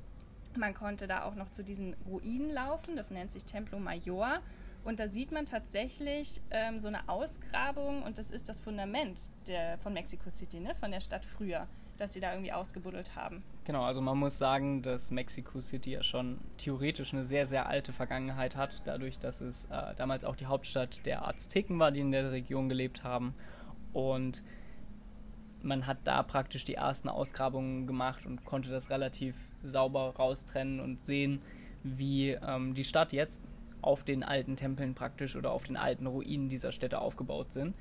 man 0.57 0.75
konnte 0.75 1.07
da 1.07 1.25
auch 1.25 1.35
noch 1.35 1.51
zu 1.51 1.63
diesen 1.65 1.95
Ruinen 2.07 2.51
laufen, 2.51 2.97
das 2.97 3.11
nennt 3.11 3.31
sich 3.31 3.45
Templo 3.45 3.79
Mayor. 3.79 4.41
Und 4.85 4.99
da 4.99 5.07
sieht 5.07 5.31
man 5.31 5.47
tatsächlich 5.47 6.41
ähm, 6.51 6.81
so 6.81 6.89
eine 6.89 7.09
Ausgrabung 7.09 8.03
und 8.03 8.19
das 8.19 8.33
ist 8.33 8.49
das 8.49 8.59
Fundament 8.59 9.31
der, 9.47 9.79
von 9.79 9.93
Mexico 9.93 10.29
City, 10.29 10.59
ne? 10.59 10.75
von 10.75 10.91
der 10.91 10.99
Stadt 10.99 11.25
früher, 11.25 11.69
dass 11.99 12.15
sie 12.15 12.21
da 12.21 12.33
irgendwie 12.33 12.53
ausgebuddelt 12.53 13.15
haben. 13.15 13.45
Genau, 13.65 13.85
also 13.85 14.01
man 14.01 14.19
muss 14.19 14.39
sagen, 14.39 14.83
dass 14.83 15.13
Mexico 15.13 15.61
City 15.61 15.93
ja 15.93 16.03
schon 16.03 16.41
theoretisch 16.57 17.13
eine 17.13 17.23
sehr, 17.23 17.47
sehr 17.47 17.69
alte 17.69 17.93
Vergangenheit 17.93 18.57
hat, 18.57 18.83
dadurch, 18.85 19.21
dass 19.21 19.41
es 19.41 19.67
äh, 19.67 19.95
damals 19.97 20.25
auch 20.25 20.35
die 20.35 20.47
Hauptstadt 20.47 21.07
der 21.07 21.29
Azteken 21.29 21.79
war, 21.79 21.93
die 21.93 22.01
in 22.01 22.11
der 22.11 22.33
Region 22.33 22.69
gelebt 22.69 23.05
haben. 23.05 23.35
Und 23.93 24.43
man 25.65 25.87
hat 25.87 25.99
da 26.05 26.23
praktisch 26.23 26.65
die 26.65 26.75
ersten 26.75 27.09
Ausgrabungen 27.09 27.87
gemacht 27.87 28.27
und 28.27 28.45
konnte 28.45 28.71
das 28.71 28.91
relativ 28.91 29.37
sauber 29.63 30.15
raustrennen 30.17 30.81
und 30.81 31.01
sehen, 31.01 31.41
wie 31.83 32.31
ähm, 32.31 32.75
die 32.75 32.85
Stadt 32.85 33.13
jetzt 33.13 33.43
auf 33.81 34.05
den 34.05 34.23
alten 34.23 34.57
Tempeln 34.57 34.95
praktisch 34.95 35.37
oder 35.37 35.51
auf 35.51 35.65
den 35.65 35.77
alten 35.77 36.07
Ruinen 36.07 36.49
dieser 36.49 36.73
Städte 36.73 37.01
aufgebaut 37.01 37.53
sind. 37.53 37.75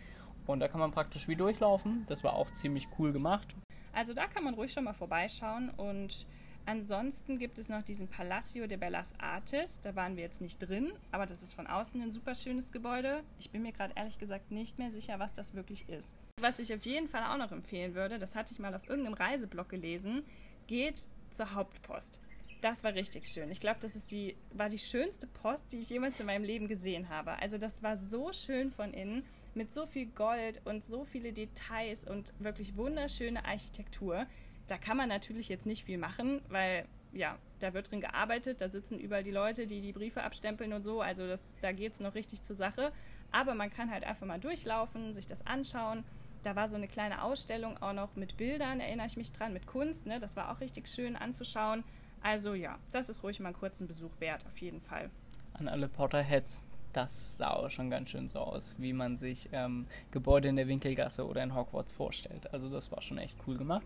Und 0.47 0.59
da 0.59 0.67
kann 0.67 0.79
man 0.79 0.91
praktisch 0.91 1.27
wie 1.27 1.35
durchlaufen. 1.35 2.03
Das 2.07 2.23
war 2.23 2.33
auch 2.33 2.51
ziemlich 2.51 2.87
cool 2.97 3.11
gemacht. 3.13 3.55
Also 3.93 4.13
da 4.13 4.27
kann 4.27 4.43
man 4.43 4.55
ruhig 4.55 4.71
schon 4.71 4.85
mal 4.85 4.93
vorbeischauen 4.93 5.69
und 5.69 6.25
ansonsten 6.65 7.37
gibt 7.37 7.59
es 7.59 7.69
noch 7.69 7.83
diesen 7.83 8.07
Palacio 8.07 8.67
de 8.67 8.77
Bellas 8.77 9.13
Artes. 9.19 9.79
Da 9.81 9.95
waren 9.95 10.15
wir 10.15 10.23
jetzt 10.23 10.41
nicht 10.41 10.57
drin, 10.57 10.91
aber 11.11 11.25
das 11.25 11.43
ist 11.43 11.53
von 11.53 11.67
außen 11.67 12.01
ein 12.01 12.11
super 12.11 12.35
schönes 12.35 12.71
Gebäude. 12.71 13.23
Ich 13.39 13.51
bin 13.51 13.61
mir 13.61 13.71
gerade 13.71 13.93
ehrlich 13.95 14.17
gesagt 14.17 14.51
nicht 14.51 14.79
mehr 14.79 14.91
sicher, 14.91 15.19
was 15.19 15.33
das 15.33 15.53
wirklich 15.53 15.89
ist. 15.89 16.15
Was 16.39 16.59
ich 16.59 16.73
auf 16.73 16.85
jeden 16.85 17.07
Fall 17.07 17.23
auch 17.23 17.37
noch 17.37 17.51
empfehlen 17.51 17.95
würde, 17.95 18.19
das 18.19 18.35
hatte 18.35 18.53
ich 18.53 18.59
mal 18.59 18.73
auf 18.73 18.87
irgendeinem 18.87 19.13
Reiseblog 19.13 19.69
gelesen, 19.69 20.23
geht 20.67 21.07
zur 21.31 21.53
Hauptpost. 21.53 22.19
Das 22.61 22.83
war 22.83 22.93
richtig 22.93 23.27
schön. 23.27 23.49
Ich 23.49 23.59
glaube, 23.59 23.79
das 23.81 23.95
ist 23.95 24.11
die, 24.11 24.37
war 24.53 24.69
die 24.69 24.77
schönste 24.77 25.25
Post, 25.25 25.71
die 25.71 25.79
ich 25.79 25.89
jemals 25.89 26.19
in 26.19 26.27
meinem 26.27 26.43
Leben 26.43 26.67
gesehen 26.67 27.09
habe. 27.09 27.33
Also 27.39 27.57
das 27.57 27.81
war 27.81 27.97
so 27.97 28.31
schön 28.31 28.71
von 28.71 28.93
innen, 28.93 29.23
mit 29.53 29.71
so 29.71 29.85
viel 29.85 30.05
Gold 30.05 30.61
und 30.65 30.83
so 30.83 31.03
viele 31.03 31.33
Details 31.33 32.05
und 32.07 32.33
wirklich 32.39 32.77
wunderschöne 32.77 33.43
Architektur. 33.45 34.27
Da 34.71 34.77
kann 34.77 34.95
man 34.95 35.09
natürlich 35.09 35.49
jetzt 35.49 35.65
nicht 35.65 35.83
viel 35.83 35.97
machen, 35.97 36.41
weil 36.47 36.85
ja, 37.11 37.37
da 37.59 37.73
wird 37.73 37.91
drin 37.91 37.99
gearbeitet, 37.99 38.61
da 38.61 38.69
sitzen 38.69 38.97
überall 38.97 39.21
die 39.21 39.29
Leute, 39.31 39.67
die 39.67 39.81
die 39.81 39.91
Briefe 39.91 40.23
abstempeln 40.23 40.71
und 40.71 40.81
so. 40.81 41.01
Also 41.01 41.27
das, 41.27 41.57
da 41.61 41.73
geht 41.73 41.91
es 41.91 41.99
noch 41.99 42.15
richtig 42.15 42.41
zur 42.41 42.55
Sache. 42.55 42.93
Aber 43.33 43.53
man 43.53 43.69
kann 43.69 43.91
halt 43.91 44.05
einfach 44.05 44.25
mal 44.25 44.39
durchlaufen, 44.39 45.13
sich 45.13 45.27
das 45.27 45.45
anschauen. 45.45 46.05
Da 46.43 46.55
war 46.55 46.69
so 46.69 46.77
eine 46.77 46.87
kleine 46.87 47.21
Ausstellung 47.21 47.83
auch 47.83 47.91
noch 47.91 48.15
mit 48.15 48.37
Bildern, 48.37 48.79
erinnere 48.79 49.07
ich 49.07 49.17
mich 49.17 49.33
dran, 49.33 49.51
mit 49.51 49.67
Kunst. 49.67 50.07
Ne? 50.07 50.21
Das 50.21 50.37
war 50.37 50.49
auch 50.49 50.61
richtig 50.61 50.87
schön 50.87 51.17
anzuschauen. 51.17 51.83
Also 52.21 52.53
ja, 52.53 52.79
das 52.93 53.09
ist 53.09 53.23
ruhig 53.23 53.41
mal 53.41 53.49
einen 53.49 53.57
kurzen 53.57 53.87
Besuch 53.87 54.21
wert, 54.21 54.45
auf 54.45 54.57
jeden 54.59 54.79
Fall. 54.79 55.09
an 55.55 55.67
alle 55.67 55.89
Potterheads, 55.89 56.63
das 56.93 57.37
sah 57.37 57.51
auch 57.51 57.69
schon 57.69 57.89
ganz 57.89 58.09
schön 58.11 58.29
so 58.29 58.39
aus, 58.39 58.75
wie 58.77 58.93
man 58.93 59.17
sich 59.17 59.49
ähm, 59.51 59.85
Gebäude 60.11 60.47
in 60.47 60.55
der 60.55 60.69
Winkelgasse 60.69 61.27
oder 61.27 61.43
in 61.43 61.53
Hogwarts 61.53 61.91
vorstellt. 61.91 62.53
Also 62.53 62.69
das 62.69 62.89
war 62.89 63.01
schon 63.01 63.17
echt 63.17 63.35
cool 63.45 63.57
gemacht. 63.57 63.85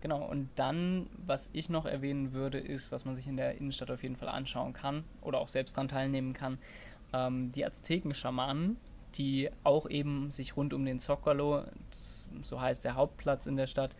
Genau, 0.00 0.24
und 0.24 0.48
dann, 0.54 1.08
was 1.26 1.50
ich 1.52 1.70
noch 1.70 1.84
erwähnen 1.84 2.32
würde, 2.32 2.58
ist, 2.58 2.92
was 2.92 3.04
man 3.04 3.16
sich 3.16 3.26
in 3.26 3.36
der 3.36 3.56
Innenstadt 3.56 3.90
auf 3.90 4.02
jeden 4.02 4.16
Fall 4.16 4.28
anschauen 4.28 4.72
kann 4.72 5.02
oder 5.22 5.40
auch 5.40 5.48
selbst 5.48 5.76
daran 5.76 5.88
teilnehmen 5.88 6.34
kann, 6.34 6.58
ähm, 7.12 7.50
die 7.50 7.64
Azteken-Schamanen, 7.64 8.76
die 9.16 9.50
auch 9.64 9.88
eben 9.90 10.30
sich 10.30 10.56
rund 10.56 10.72
um 10.72 10.84
den 10.84 11.00
Zocalo, 11.00 11.64
das, 11.90 12.28
so 12.42 12.60
heißt 12.60 12.84
der 12.84 12.94
Hauptplatz 12.94 13.46
in 13.46 13.56
der 13.56 13.66
Stadt, 13.66 13.96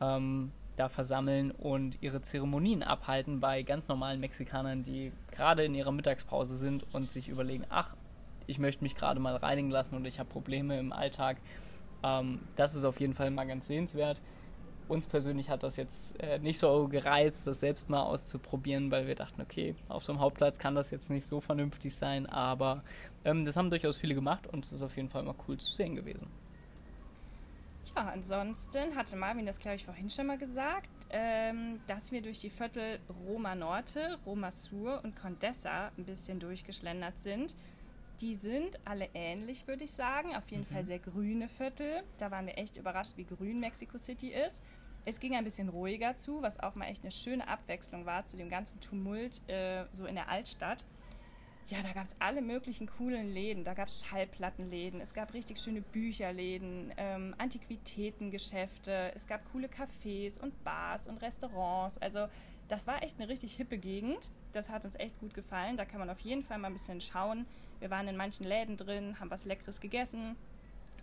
ähm, 0.00 0.52
da 0.76 0.88
versammeln 0.88 1.50
und 1.50 1.98
ihre 2.00 2.22
Zeremonien 2.22 2.82
abhalten 2.82 3.40
bei 3.40 3.62
ganz 3.62 3.88
normalen 3.88 4.20
Mexikanern, 4.20 4.82
die 4.82 5.12
gerade 5.32 5.64
in 5.64 5.74
ihrer 5.74 5.92
Mittagspause 5.92 6.56
sind 6.56 6.86
und 6.94 7.10
sich 7.10 7.28
überlegen, 7.28 7.64
ach, 7.68 7.94
ich 8.46 8.58
möchte 8.58 8.82
mich 8.82 8.94
gerade 8.94 9.20
mal 9.20 9.36
reinigen 9.36 9.70
lassen 9.70 9.96
und 9.96 10.04
ich 10.04 10.18
habe 10.18 10.28
Probleme 10.28 10.78
im 10.78 10.92
Alltag. 10.92 11.38
Ähm, 12.02 12.40
das 12.56 12.74
ist 12.74 12.84
auf 12.84 13.00
jeden 13.00 13.14
Fall 13.14 13.30
mal 13.30 13.46
ganz 13.46 13.66
sehenswert. 13.66 14.20
Uns 14.88 15.06
persönlich 15.06 15.48
hat 15.48 15.62
das 15.62 15.76
jetzt 15.76 16.20
äh, 16.20 16.38
nicht 16.38 16.58
so 16.58 16.88
gereizt, 16.88 17.46
das 17.46 17.60
selbst 17.60 17.88
mal 17.88 18.02
auszuprobieren, 18.02 18.90
weil 18.90 19.06
wir 19.06 19.14
dachten, 19.14 19.40
okay, 19.40 19.74
auf 19.88 20.04
so 20.04 20.12
einem 20.12 20.20
Hauptplatz 20.20 20.58
kann 20.58 20.74
das 20.74 20.90
jetzt 20.90 21.08
nicht 21.08 21.26
so 21.26 21.40
vernünftig 21.40 21.94
sein, 21.94 22.26
aber 22.26 22.82
ähm, 23.24 23.44
das 23.44 23.56
haben 23.56 23.70
durchaus 23.70 23.96
viele 23.96 24.14
gemacht 24.14 24.46
und 24.46 24.64
es 24.64 24.72
ist 24.72 24.82
auf 24.82 24.96
jeden 24.96 25.08
Fall 25.08 25.22
mal 25.22 25.34
cool 25.48 25.56
zu 25.56 25.70
sehen 25.70 25.94
gewesen. 25.94 26.28
Ja, 27.94 28.06
ansonsten 28.06 28.94
hatte 28.96 29.16
Marvin 29.16 29.44
das, 29.44 29.58
glaube 29.58 29.76
ich, 29.76 29.84
vorhin 29.84 30.08
schon 30.08 30.26
mal 30.26 30.38
gesagt, 30.38 30.90
ähm, 31.10 31.80
dass 31.86 32.10
wir 32.10 32.22
durch 32.22 32.40
die 32.40 32.48
Viertel 32.48 33.00
Roma 33.26 33.54
Norte, 33.54 34.18
Roma 34.24 34.50
Sur 34.50 35.02
und 35.04 35.14
Condessa 35.14 35.90
ein 35.98 36.04
bisschen 36.04 36.40
durchgeschlendert 36.40 37.18
sind. 37.18 37.54
Die 38.22 38.36
sind 38.36 38.78
alle 38.84 39.08
ähnlich, 39.14 39.66
würde 39.66 39.82
ich 39.82 39.90
sagen. 39.90 40.36
Auf 40.36 40.48
jeden 40.52 40.64
Fall 40.64 40.84
sehr 40.84 41.00
grüne 41.00 41.48
Viertel. 41.48 42.04
Da 42.18 42.30
waren 42.30 42.46
wir 42.46 42.56
echt 42.56 42.76
überrascht, 42.76 43.16
wie 43.16 43.24
grün 43.24 43.58
Mexico 43.58 43.98
City 43.98 44.28
ist. 44.28 44.62
Es 45.04 45.18
ging 45.18 45.34
ein 45.34 45.42
bisschen 45.42 45.68
ruhiger 45.68 46.14
zu, 46.14 46.40
was 46.40 46.60
auch 46.60 46.76
mal 46.76 46.86
echt 46.86 47.02
eine 47.02 47.10
schöne 47.10 47.48
Abwechslung 47.48 48.06
war 48.06 48.24
zu 48.24 48.36
dem 48.36 48.48
ganzen 48.48 48.80
Tumult 48.80 49.42
äh, 49.48 49.86
so 49.90 50.06
in 50.06 50.14
der 50.14 50.28
Altstadt. 50.28 50.84
Ja, 51.66 51.82
da 51.82 51.92
gab 51.92 52.04
es 52.04 52.14
alle 52.20 52.42
möglichen 52.42 52.86
coolen 52.86 53.28
Läden. 53.28 53.64
Da 53.64 53.74
gab 53.74 53.88
es 53.88 54.04
Schallplattenläden, 54.04 55.00
es 55.00 55.14
gab 55.14 55.34
richtig 55.34 55.58
schöne 55.58 55.80
Bücherläden, 55.80 56.92
ähm, 56.98 57.34
Antiquitätengeschäfte, 57.38 59.10
es 59.16 59.26
gab 59.26 59.50
coole 59.50 59.66
Cafés 59.66 60.40
und 60.40 60.62
Bars 60.62 61.08
und 61.08 61.20
Restaurants. 61.22 61.98
Also 61.98 62.28
das 62.68 62.86
war 62.86 63.02
echt 63.02 63.18
eine 63.18 63.28
richtig 63.28 63.56
hippe 63.56 63.78
Gegend. 63.78 64.30
Das 64.52 64.70
hat 64.70 64.84
uns 64.84 64.94
echt 64.94 65.18
gut 65.18 65.34
gefallen. 65.34 65.76
Da 65.76 65.84
kann 65.84 65.98
man 65.98 66.08
auf 66.08 66.20
jeden 66.20 66.44
Fall 66.44 66.58
mal 66.58 66.68
ein 66.68 66.72
bisschen 66.72 67.00
schauen. 67.00 67.46
Wir 67.82 67.90
waren 67.90 68.06
in 68.06 68.16
manchen 68.16 68.46
Läden 68.46 68.76
drin, 68.76 69.18
haben 69.18 69.32
was 69.32 69.44
Leckeres 69.44 69.80
gegessen. 69.80 70.36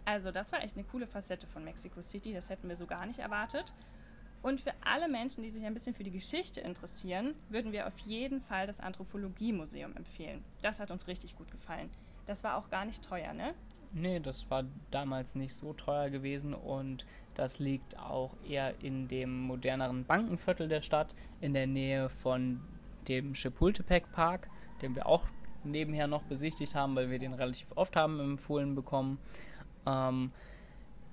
Also 0.06 0.32
das 0.32 0.54
war 0.54 0.64
echt 0.64 0.78
eine 0.78 0.86
coole 0.86 1.08
Facette 1.08 1.46
von 1.46 1.66
Mexico 1.66 2.02
City. 2.02 2.32
Das 2.32 2.50
hätten 2.50 2.70
wir 2.70 2.78
so 2.78 2.88
gar 2.88 3.06
nicht 3.06 3.20
erwartet. 3.20 3.74
Und 4.42 4.62
für 4.62 4.72
alle 4.86 5.10
Menschen, 5.10 5.44
die 5.44 5.50
sich 5.50 5.66
ein 5.66 5.74
bisschen 5.74 5.94
für 5.94 6.06
die 6.06 6.12
Geschichte 6.12 6.62
interessieren, 6.62 7.36
würden 7.50 7.74
wir 7.74 7.86
auf 7.86 8.00
jeden 8.06 8.40
Fall 8.40 8.66
das 8.66 8.80
Anthropologie-Museum 8.80 9.94
empfehlen. 9.98 10.42
Das 10.62 10.80
hat 10.80 10.90
uns 10.90 11.08
richtig 11.08 11.36
gut 11.36 11.52
gefallen. 11.52 11.90
Das 12.26 12.46
war 12.46 12.56
auch 12.56 12.70
gar 12.70 12.86
nicht 12.86 13.04
teuer, 13.04 13.34
ne? 13.34 13.54
Nee, 13.92 14.22
das 14.22 14.50
war 14.50 14.64
damals 14.90 15.36
nicht 15.36 15.56
so 15.56 15.74
teuer 15.74 16.10
gewesen 16.10 16.54
und 16.54 17.06
das 17.34 17.60
liegt 17.60 18.00
auch 18.00 18.38
eher 18.48 18.82
in 18.82 19.10
dem 19.10 19.42
moderneren 19.42 20.06
Bankenviertel 20.06 20.70
der 20.70 20.82
Stadt, 20.82 21.14
in 21.42 21.54
der 21.54 21.68
Nähe 21.68 22.08
von 22.08 22.62
dem 23.10 23.34
Chapultepec 23.34 24.10
Park, 24.14 24.48
den 24.82 24.96
wir 24.96 25.08
auch 25.08 25.26
nebenher 25.64 26.08
noch 26.08 26.24
besichtigt 26.24 26.76
haben, 26.76 26.96
weil 26.96 27.10
wir 27.10 27.20
den 27.20 27.34
relativ 27.34 27.68
oft 27.76 27.96
haben 27.96 28.20
empfohlen 28.20 28.76
bekommen. 28.76 29.20
Ähm, 29.86 30.32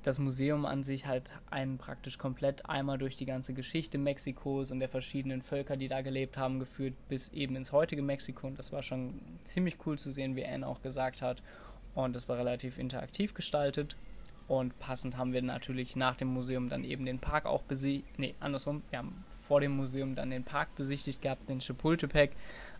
das 0.06 0.20
Museum 0.20 0.66
an 0.66 0.84
sich 0.84 1.06
halt 1.06 1.32
einen 1.50 1.78
praktisch 1.78 2.16
komplett 2.16 2.68
einmal 2.68 2.96
durch 2.96 3.16
die 3.16 3.26
ganze 3.26 3.54
Geschichte 3.54 3.98
Mexikos 3.98 4.70
und 4.70 4.78
der 4.78 4.88
verschiedenen 4.88 5.42
Völker, 5.42 5.76
die 5.76 5.88
da 5.88 6.00
gelebt 6.00 6.36
haben, 6.36 6.60
geführt 6.60 6.94
bis 7.08 7.30
eben 7.30 7.56
ins 7.56 7.72
heutige 7.72 8.02
Mexiko. 8.02 8.46
Und 8.46 8.56
das 8.56 8.72
war 8.72 8.84
schon 8.84 9.20
ziemlich 9.42 9.78
cool 9.84 9.98
zu 9.98 10.12
sehen, 10.12 10.36
wie 10.36 10.46
Anne 10.46 10.66
auch 10.66 10.80
gesagt 10.80 11.22
hat. 11.22 11.42
Und 11.96 12.14
das 12.14 12.28
war 12.28 12.38
relativ 12.38 12.78
interaktiv 12.78 13.34
gestaltet. 13.34 13.96
Und 14.46 14.78
passend 14.78 15.16
haben 15.16 15.32
wir 15.32 15.42
natürlich 15.42 15.96
nach 15.96 16.14
dem 16.14 16.28
Museum 16.28 16.68
dann 16.68 16.84
eben 16.84 17.04
den 17.04 17.18
Park 17.18 17.46
auch 17.46 17.62
besichtigt. 17.62 18.16
Nee, 18.16 18.36
andersrum. 18.38 18.82
Wir 18.90 19.00
haben 19.00 19.24
vor 19.46 19.60
dem 19.60 19.76
Museum 19.76 20.14
dann 20.14 20.30
den 20.30 20.44
Park 20.44 20.74
besichtigt 20.74 21.22
gehabt, 21.22 21.48
den 21.48 21.60
Chapultepec, 21.60 22.32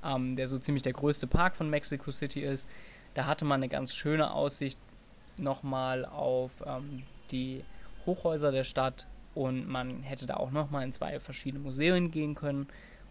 ähm, 0.05 0.37
der 0.37 0.49
so 0.49 0.59
ziemlich 0.59 0.83
der 0.83 0.93
größte 0.93 1.27
Park 1.27 1.57
von 1.57 1.71
Mexico 1.71 2.11
City 2.11 2.41
ist. 2.41 2.69
Da 3.15 3.27
hatte 3.27 3.45
man 3.45 3.61
eine 3.61 3.69
ganz 3.69 3.95
schöne 3.95 4.33
Aussicht 4.33 4.79
nochmal 5.39 6.05
auf 6.05 6.63
ähm, 6.67 7.03
die 7.31 7.65
Hochhäuser 8.05 8.53
der 8.53 8.65
Stadt 8.65 9.07
und 9.35 9.69
man 9.69 10.03
hätte 10.03 10.27
da 10.27 10.37
auch 10.37 10.51
nochmal 10.51 10.85
in 10.85 10.93
zwei 10.93 11.21
verschiedene 11.21 11.63
Museen 11.63 12.11
gehen 12.11 12.35
können. 12.35 12.69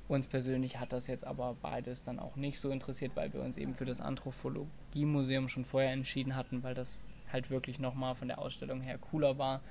Uns 0.07 0.27
persönlich 0.27 0.79
hat 0.79 0.93
das 0.93 1.07
jetzt 1.07 1.25
aber 1.25 1.55
beides 1.62 2.03
dann 2.03 2.19
auch 2.19 2.35
nicht 2.35 2.59
so 2.59 2.69
interessiert, 2.69 3.13
weil 3.15 3.33
wir 3.33 3.41
uns 3.41 3.57
eben 3.57 3.74
für 3.74 3.85
das 3.85 4.01
Anthropologie-Museum 4.01 5.50
schon 5.50 5.65
vorher 5.65 5.91
entschieden 5.91 6.35
hatten, 6.35 6.62
weil 6.62 6.75
das 6.75 7.03
halt 7.31 7.50
wirklich 7.50 7.79
nochmal 7.79 8.13
von 8.13 8.27
der 8.27 8.39
Ausstellung 8.39 8.81
her 8.81 8.97
cooler 9.00 9.38
war. 9.38 9.62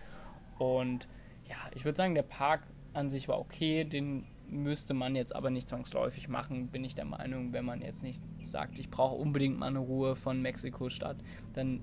Und 0.58 1.06
ja, 1.48 1.56
ich 1.74 1.84
würde 1.84 1.96
sagen, 1.96 2.14
der 2.14 2.22
Park 2.22 2.62
an 2.94 3.10
sich 3.10 3.28
war 3.28 3.38
okay, 3.38 3.84
den 3.84 4.24
müsste 4.48 4.94
man 4.94 5.16
jetzt 5.16 5.34
aber 5.34 5.50
nicht 5.50 5.68
zwangsläufig 5.68 6.28
machen, 6.28 6.68
bin 6.68 6.84
ich 6.84 6.94
der 6.94 7.04
Meinung, 7.04 7.52
wenn 7.52 7.64
man 7.64 7.80
jetzt 7.80 8.02
nicht 8.02 8.22
sagt, 8.42 8.78
ich 8.78 8.90
brauche 8.90 9.16
unbedingt 9.16 9.58
mal 9.58 9.68
eine 9.68 9.78
Ruhe 9.78 10.16
von 10.16 10.40
Mexiko-Stadt, 10.40 11.16
dann 11.54 11.80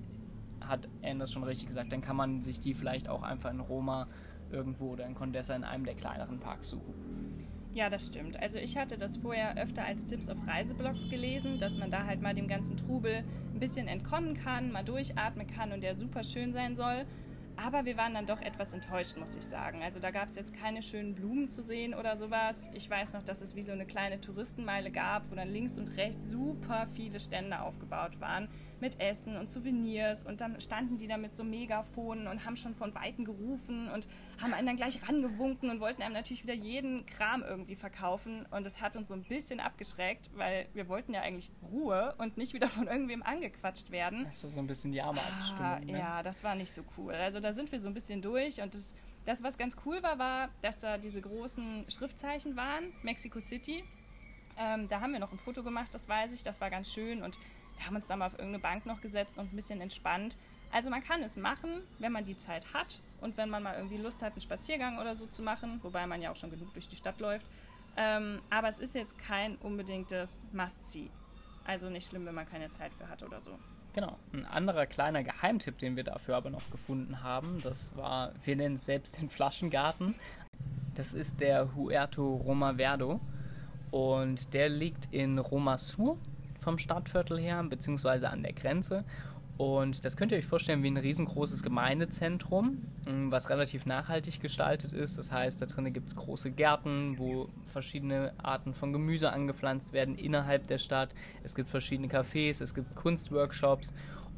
hat 0.60 0.88
Anne 1.02 1.20
das 1.20 1.32
schon 1.32 1.42
richtig 1.44 1.66
gesagt, 1.66 1.92
dann 1.92 2.00
kann 2.00 2.16
man 2.16 2.40
sich 2.40 2.60
die 2.60 2.74
vielleicht 2.74 3.08
auch 3.08 3.22
einfach 3.22 3.50
in 3.50 3.60
Roma 3.60 4.08
irgendwo 4.50 4.92
oder 4.92 5.06
in 5.06 5.14
Condessa 5.14 5.56
in 5.56 5.64
einem 5.64 5.84
der 5.84 5.94
kleineren 5.94 6.38
Parks 6.38 6.70
suchen. 6.70 6.94
Ja, 7.74 7.88
das 7.88 8.06
stimmt. 8.06 8.38
Also 8.38 8.58
ich 8.58 8.76
hatte 8.76 8.98
das 8.98 9.16
vorher 9.16 9.56
öfter 9.56 9.84
als 9.84 10.04
Tipps 10.04 10.28
auf 10.28 10.36
Reiseblogs 10.46 11.08
gelesen, 11.08 11.58
dass 11.58 11.78
man 11.78 11.90
da 11.90 12.04
halt 12.04 12.20
mal 12.20 12.34
dem 12.34 12.46
ganzen 12.46 12.76
Trubel 12.76 13.24
ein 13.54 13.60
bisschen 13.60 13.88
entkommen 13.88 14.34
kann, 14.34 14.72
mal 14.72 14.84
durchatmen 14.84 15.46
kann 15.46 15.72
und 15.72 15.80
der 15.80 15.96
super 15.96 16.22
schön 16.22 16.52
sein 16.52 16.76
soll. 16.76 17.06
Aber 17.56 17.84
wir 17.84 17.96
waren 17.96 18.14
dann 18.14 18.26
doch 18.26 18.40
etwas 18.40 18.72
enttäuscht, 18.72 19.16
muss 19.16 19.36
ich 19.36 19.44
sagen. 19.44 19.82
Also 19.82 20.00
da 20.00 20.10
gab 20.10 20.28
es 20.28 20.36
jetzt 20.36 20.54
keine 20.54 20.82
schönen 20.82 21.14
Blumen 21.14 21.48
zu 21.48 21.62
sehen 21.62 21.94
oder 21.94 22.16
sowas. 22.16 22.70
Ich 22.74 22.88
weiß 22.88 23.12
noch, 23.14 23.22
dass 23.22 23.42
es 23.42 23.54
wie 23.54 23.62
so 23.62 23.72
eine 23.72 23.86
kleine 23.86 24.20
Touristenmeile 24.20 24.90
gab, 24.90 25.30
wo 25.30 25.34
dann 25.34 25.52
links 25.52 25.78
und 25.78 25.96
rechts 25.96 26.28
super 26.28 26.86
viele 26.94 27.20
Stände 27.20 27.60
aufgebaut 27.60 28.20
waren 28.20 28.48
mit 28.82 29.00
Essen 29.00 29.36
und 29.36 29.48
Souvenirs. 29.48 30.26
Und 30.26 30.40
dann 30.42 30.60
standen 30.60 30.98
die 30.98 31.06
da 31.06 31.16
mit 31.16 31.32
so 31.32 31.44
Megafonen 31.44 32.26
und 32.26 32.44
haben 32.44 32.56
schon 32.56 32.74
von 32.74 32.94
Weitem 32.94 33.24
gerufen 33.24 33.88
und 33.88 34.08
haben 34.42 34.52
einen 34.52 34.66
dann 34.66 34.76
gleich 34.76 35.08
rangewunken 35.08 35.70
und 35.70 35.80
wollten 35.80 36.02
einem 36.02 36.14
natürlich 36.14 36.42
wieder 36.42 36.52
jeden 36.52 37.06
Kram 37.06 37.42
irgendwie 37.42 37.76
verkaufen. 37.76 38.44
Und 38.50 38.66
das 38.66 38.82
hat 38.82 38.96
uns 38.96 39.08
so 39.08 39.14
ein 39.14 39.22
bisschen 39.22 39.60
abgeschreckt, 39.60 40.30
weil 40.34 40.66
wir 40.74 40.88
wollten 40.88 41.14
ja 41.14 41.22
eigentlich 41.22 41.50
Ruhe 41.70 42.14
und 42.18 42.36
nicht 42.36 42.54
wieder 42.54 42.68
von 42.68 42.88
irgendwem 42.88 43.22
angequatscht 43.22 43.90
werden. 43.92 44.24
Das 44.24 44.42
war 44.42 44.50
so 44.50 44.58
ein 44.58 44.66
bisschen 44.66 44.92
Jahrmarktstimmung. 44.92 45.64
Ah, 45.64 45.78
ne? 45.78 45.98
ja, 45.98 46.22
das 46.24 46.42
war 46.42 46.56
nicht 46.56 46.72
so 46.72 46.82
cool. 46.98 47.14
Also 47.14 47.38
da 47.38 47.52
sind 47.52 47.70
wir 47.70 47.78
so 47.78 47.88
ein 47.88 47.94
bisschen 47.94 48.20
durch 48.20 48.60
und 48.60 48.74
das, 48.74 48.96
das, 49.24 49.44
was 49.44 49.56
ganz 49.56 49.76
cool 49.86 50.02
war, 50.02 50.18
war, 50.18 50.48
dass 50.60 50.80
da 50.80 50.98
diese 50.98 51.20
großen 51.20 51.84
Schriftzeichen 51.88 52.56
waren, 52.56 52.92
Mexico 53.02 53.38
City. 53.38 53.84
Ähm, 54.58 54.88
da 54.88 55.00
haben 55.00 55.12
wir 55.12 55.20
noch 55.20 55.30
ein 55.30 55.38
Foto 55.38 55.62
gemacht, 55.62 55.94
das 55.94 56.08
weiß 56.08 56.32
ich, 56.32 56.42
das 56.42 56.60
war 56.60 56.68
ganz 56.68 56.92
schön 56.92 57.22
und 57.22 57.38
wir 57.76 57.86
haben 57.86 57.96
uns 57.96 58.08
dann 58.08 58.18
mal 58.18 58.26
auf 58.26 58.34
irgendeine 58.34 58.60
Bank 58.60 58.86
noch 58.86 59.00
gesetzt 59.00 59.38
und 59.38 59.52
ein 59.52 59.56
bisschen 59.56 59.80
entspannt. 59.80 60.36
Also 60.70 60.88
man 60.88 61.02
kann 61.04 61.22
es 61.22 61.36
machen, 61.36 61.82
wenn 61.98 62.12
man 62.12 62.24
die 62.24 62.36
Zeit 62.36 62.72
hat 62.72 63.00
und 63.20 63.36
wenn 63.36 63.50
man 63.50 63.62
mal 63.62 63.76
irgendwie 63.76 63.98
Lust 63.98 64.22
hat, 64.22 64.32
einen 64.32 64.40
Spaziergang 64.40 64.98
oder 64.98 65.14
so 65.14 65.26
zu 65.26 65.42
machen, 65.42 65.80
wobei 65.82 66.06
man 66.06 66.22
ja 66.22 66.30
auch 66.30 66.36
schon 66.36 66.50
genug 66.50 66.72
durch 66.72 66.88
die 66.88 66.96
Stadt 66.96 67.20
läuft. 67.20 67.46
Ähm, 67.96 68.40
aber 68.48 68.68
es 68.68 68.78
ist 68.78 68.94
jetzt 68.94 69.18
kein 69.18 69.56
unbedingtes 69.56 70.46
Must-See. 70.52 71.10
Also 71.64 71.90
nicht 71.90 72.08
schlimm, 72.08 72.24
wenn 72.24 72.34
man 72.34 72.48
keine 72.48 72.70
Zeit 72.70 72.94
für 72.94 73.08
hat 73.08 73.22
oder 73.22 73.42
so. 73.42 73.58
Genau. 73.92 74.16
Ein 74.32 74.46
anderer 74.46 74.86
kleiner 74.86 75.22
Geheimtipp, 75.22 75.76
den 75.78 75.96
wir 75.96 76.04
dafür 76.04 76.36
aber 76.36 76.48
noch 76.48 76.70
gefunden 76.70 77.22
haben, 77.22 77.60
das 77.62 77.94
war, 77.94 78.32
wir 78.44 78.56
nennen 78.56 78.76
es 78.76 78.86
selbst 78.86 79.20
den 79.20 79.28
Flaschengarten. 79.28 80.14
Das 80.94 81.12
ist 81.12 81.40
der 81.40 81.74
Huerto 81.74 82.36
Roma 82.36 82.74
Verdo 82.74 83.20
und 83.90 84.54
der 84.54 84.70
liegt 84.70 85.12
in 85.12 85.38
Roma 85.38 85.76
Sur 85.76 86.18
vom 86.62 86.78
Stadtviertel 86.78 87.38
her, 87.38 87.62
beziehungsweise 87.64 88.30
an 88.30 88.42
der 88.42 88.52
Grenze. 88.52 89.04
Und 89.58 90.04
das 90.04 90.16
könnt 90.16 90.32
ihr 90.32 90.38
euch 90.38 90.46
vorstellen 90.46 90.82
wie 90.82 90.90
ein 90.90 90.96
riesengroßes 90.96 91.62
Gemeindezentrum, 91.62 92.78
ähm, 93.06 93.30
was 93.30 93.50
relativ 93.50 93.84
nachhaltig 93.84 94.40
gestaltet 94.40 94.92
ist. 94.92 95.18
Das 95.18 95.30
heißt, 95.30 95.60
da 95.60 95.66
drinnen 95.66 95.92
gibt 95.92 96.08
es 96.08 96.16
große 96.16 96.50
Gärten, 96.52 97.18
wo 97.18 97.48
verschiedene 97.66 98.32
Arten 98.42 98.72
von 98.72 98.92
Gemüse 98.92 99.30
angepflanzt 99.30 99.92
werden 99.92 100.16
innerhalb 100.16 100.66
der 100.68 100.78
Stadt. 100.78 101.10
Es 101.44 101.54
gibt 101.54 101.68
verschiedene 101.68 102.08
Cafés, 102.08 102.62
es 102.62 102.74
gibt 102.74 102.94
Kunstworkshops 102.94 103.92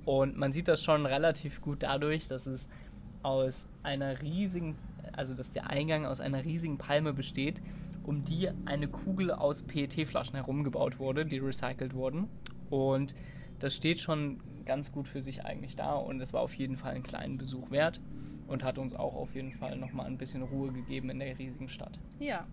und 0.04 0.37
man 0.37 0.52
sieht 0.52 0.69
das 0.69 0.83
schon 0.83 1.07
relativ 1.07 1.62
gut 1.62 1.83
dadurch, 1.85 2.26
dass 2.26 2.47
es 2.47 2.69
aus 3.23 3.66
einer 3.83 4.21
riesigen, 4.21 4.76
also 5.12 5.35
dass 5.35 5.52
der 5.52 5.71
Eingang 5.71 6.07
aus 6.07 6.21
einer 6.21 6.45
riesigen 6.45 6.76
Palme 6.76 7.12
besteht, 7.12 7.62
um 8.05 8.25
die 8.25 8.51
eine 8.67 8.89
Kugel 8.89 9.31
aus 9.31 9.63
PET-Flaschen 9.63 10.37
herumgebaut 10.37 10.99
wurde, 10.99 11.27
die 11.27 11.39
recycelt 11.39 11.95
wurden. 11.95 12.29
Und 12.71 13.15
das 13.59 13.75
steht 13.75 14.01
schon 14.01 14.41
ganz 14.65 14.93
gut 14.93 15.09
für 15.09 15.21
sich 15.21 15.45
eigentlich 15.45 15.77
da 15.77 15.95
und 15.95 16.21
es 16.21 16.33
war 16.33 16.41
auf 16.41 16.55
jeden 16.55 16.77
Fall 16.77 16.95
einen 16.95 17.03
kleinen 17.03 17.39
Besuch 17.39 17.71
wert 17.71 18.01
und 18.47 18.63
hat 18.63 18.79
uns 18.79 18.95
auch 18.95 19.15
auf 19.15 19.35
jeden 19.35 19.53
Fall 19.53 19.77
nochmal 19.77 20.07
ein 20.07 20.19
bisschen 20.19 20.43
Ruhe 20.43 20.73
gegeben 20.73 21.11
in 21.11 21.19
der 21.19 21.39
riesigen 21.39 21.69
Stadt. 21.69 21.99
Ja. 22.19 22.47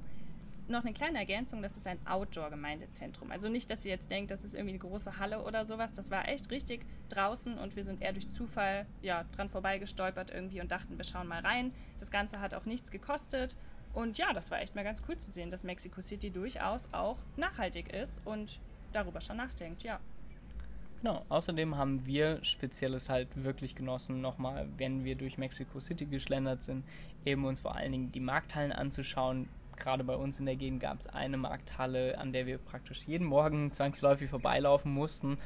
Noch 0.67 0.86
eine 0.86 0.93
kleine 0.93 1.17
Ergänzung, 1.17 1.62
das 1.62 1.75
ist 1.75 1.86
ein 1.86 1.98
Outdoor-Gemeindezentrum. 2.05 3.31
Also 3.31 3.50
nicht, 3.50 3.70
dass 3.70 3.84
ihr 3.84 3.91
jetzt 3.91 4.10
denkt, 4.10 4.31
das 4.31 4.46
ist 4.46 4.53
irgendwie 4.53 4.75
eine 4.75 4.79
große 4.79 5.17
Halle 5.17 5.43
oder 5.43 5.65
sowas. 5.65 5.91
Das 5.91 6.12
war 6.12 6.29
echt 6.29 6.50
richtig 6.50 6.86
draußen 7.10 7.58
und 7.58 7.75
wir 7.75 7.84
sind 7.84 8.01
eher 8.01 8.13
durch 8.13 8.29
Zufall 8.29 8.86
ja, 9.01 9.25
dran 9.36 9.50
vorbeigestolpert 9.50 10.29
irgendwie 10.29 10.62
und 10.62 10.72
dachten, 10.72 10.98
wir 10.98 11.03
schauen 11.03 11.27
mal 11.27 11.41
rein. 11.41 11.74
Das 12.00 12.10
Ganze 12.10 12.39
hat 12.39 12.53
auch 12.53 12.65
nichts 12.65 12.89
gekostet. 12.89 13.58
Und 13.93 14.17
ja, 14.17 14.33
das 14.33 14.51
war 14.51 14.62
echt 14.62 14.75
mal 14.75 14.83
ganz 14.83 15.01
cool 15.07 15.17
zu 15.17 15.31
sehen, 15.31 15.51
dass 15.51 15.63
Mexico 15.63 16.01
City 16.01 16.29
durchaus 16.29 16.89
auch 16.93 17.17
nachhaltig 17.36 17.93
ist 17.93 18.25
und 18.25 18.60
darüber 18.91 19.21
schon 19.21 19.38
nachdenkt, 19.38 19.83
ja. 19.83 20.00
Genau, 21.01 21.25
außerdem 21.29 21.77
haben 21.77 22.05
wir 22.05 22.43
Spezielles 22.43 23.10
halt 23.10 23.27
wirklich 23.43 23.75
genossen, 23.75 24.21
nochmal, 24.21 24.69
wenn 24.77 25.03
wir 25.03 25.15
durch 25.15 25.38
Mexico 25.38 25.79
City 25.79 26.05
geschlendert 26.05 26.62
sind, 26.62 26.86
eben 27.25 27.43
uns 27.45 27.62
vor 27.62 27.75
allen 27.75 27.91
Dingen 27.91 28.12
die 28.12 28.19
Markthallen 28.19 28.71
anzuschauen. 28.71 29.50
Gerade 29.77 30.03
bei 30.03 30.15
uns 30.15 30.39
in 30.39 30.45
der 30.45 30.57
Gegend 30.57 30.79
gab 30.79 31.00
es 31.00 31.07
eine 31.07 31.38
Markthalle, 31.38 32.19
an 32.19 32.33
der 32.33 32.45
wir 32.45 32.60
praktisch 32.60 33.07
jeden 33.07 33.25
Morgen 33.25 33.74
zwangsläufig 33.74 34.29
vorbeilaufen 34.29 34.93
mussten. 34.93 35.39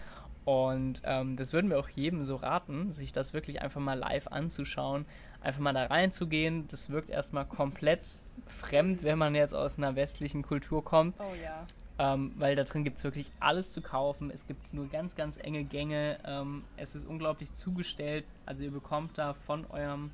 Und 0.46 1.02
ähm, 1.06 1.38
das 1.38 1.54
würden 1.54 1.72
wir 1.72 1.80
auch 1.80 1.90
jedem 1.90 2.24
so 2.24 2.36
raten, 2.36 2.92
sich 2.92 3.12
das 3.12 3.34
wirklich 3.34 3.64
einfach 3.64 3.82
mal 3.82 3.98
live 3.98 4.28
anzuschauen, 4.28 5.06
einfach 5.42 5.60
mal 5.60 5.74
da 5.74 5.88
reinzugehen. 5.88 6.68
Das 6.68 6.92
wirkt 6.92 7.10
erstmal 7.10 7.46
komplett 7.46 8.20
fremd, 8.46 9.04
wenn 9.04 9.18
man 9.18 9.34
jetzt 9.34 9.56
aus 9.56 9.80
einer 9.80 9.96
westlichen 9.96 10.44
Kultur 10.44 10.84
kommt. 10.84 11.16
Oh 11.20 11.34
ja. 11.44 11.66
Ähm, 11.98 12.34
weil 12.38 12.56
da 12.56 12.64
drin 12.64 12.84
gibt 12.84 12.98
es 12.98 13.04
wirklich 13.04 13.32
alles 13.40 13.72
zu 13.72 13.82
kaufen. 13.82 14.30
Es 14.30 14.46
gibt 14.46 14.72
nur 14.74 14.88
ganz, 14.88 15.16
ganz 15.16 15.38
enge 15.38 15.64
Gänge. 15.64 16.20
Ähm, 16.25 16.64
es 16.78 16.94
ist 16.94 17.06
unglaublich 17.06 17.52
zugestellt. 17.54 18.25
Also 18.46 18.64
ihr 18.64 18.72
bekommt 18.72 19.18
da 19.18 19.34
von 19.34 19.66
eurem 19.72 20.12